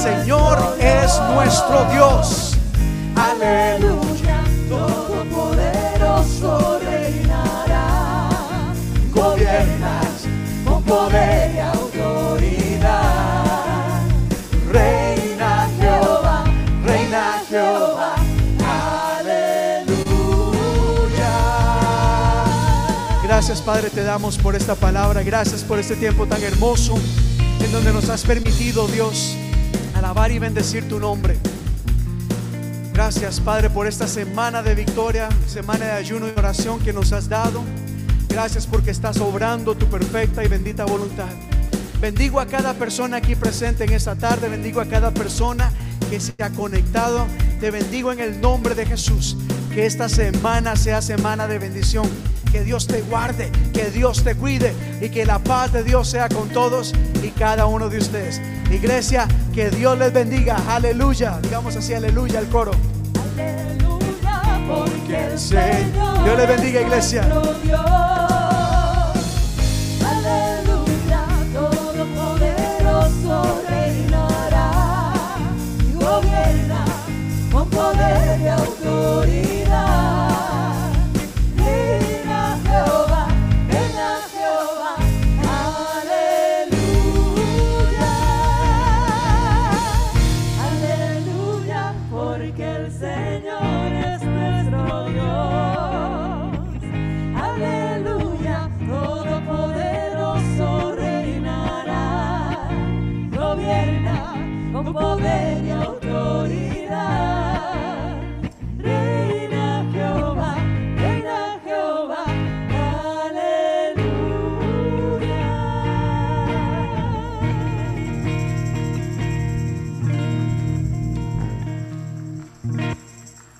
[0.00, 2.56] Señor es, nuestro Dios.
[3.14, 8.30] Aleluya, todopoderoso reinará.
[9.12, 10.24] Gobiernas
[10.64, 13.04] con poder y autoridad.
[14.72, 16.44] Reina Jehová,
[16.82, 18.14] reina Jehová.
[19.18, 20.00] Aleluya.
[23.22, 26.94] Gracias Padre te damos por esta palabra, gracias por este tiempo tan hermoso
[27.62, 29.36] en donde nos has permitido Dios
[30.10, 31.38] y bendecir tu nombre.
[32.92, 37.28] Gracias Padre por esta semana de victoria, semana de ayuno y oración que nos has
[37.28, 37.62] dado.
[38.28, 41.28] Gracias porque estás obrando tu perfecta y bendita voluntad.
[42.00, 45.70] Bendigo a cada persona aquí presente en esta tarde, bendigo a cada persona
[46.10, 47.26] que se ha conectado.
[47.60, 49.36] Te bendigo en el nombre de Jesús.
[49.72, 52.08] Que esta semana sea semana de bendición.
[52.50, 56.28] Que Dios te guarde, que Dios te cuide y que la paz de Dios sea
[56.28, 56.92] con todos
[57.22, 58.42] y cada uno de ustedes.
[58.72, 60.56] Iglesia, que Dios les bendiga.
[60.68, 61.38] Aleluya.
[61.42, 62.72] Digamos así, aleluya al coro.
[64.68, 67.28] Porque el Señor Dios les bendiga, iglesia.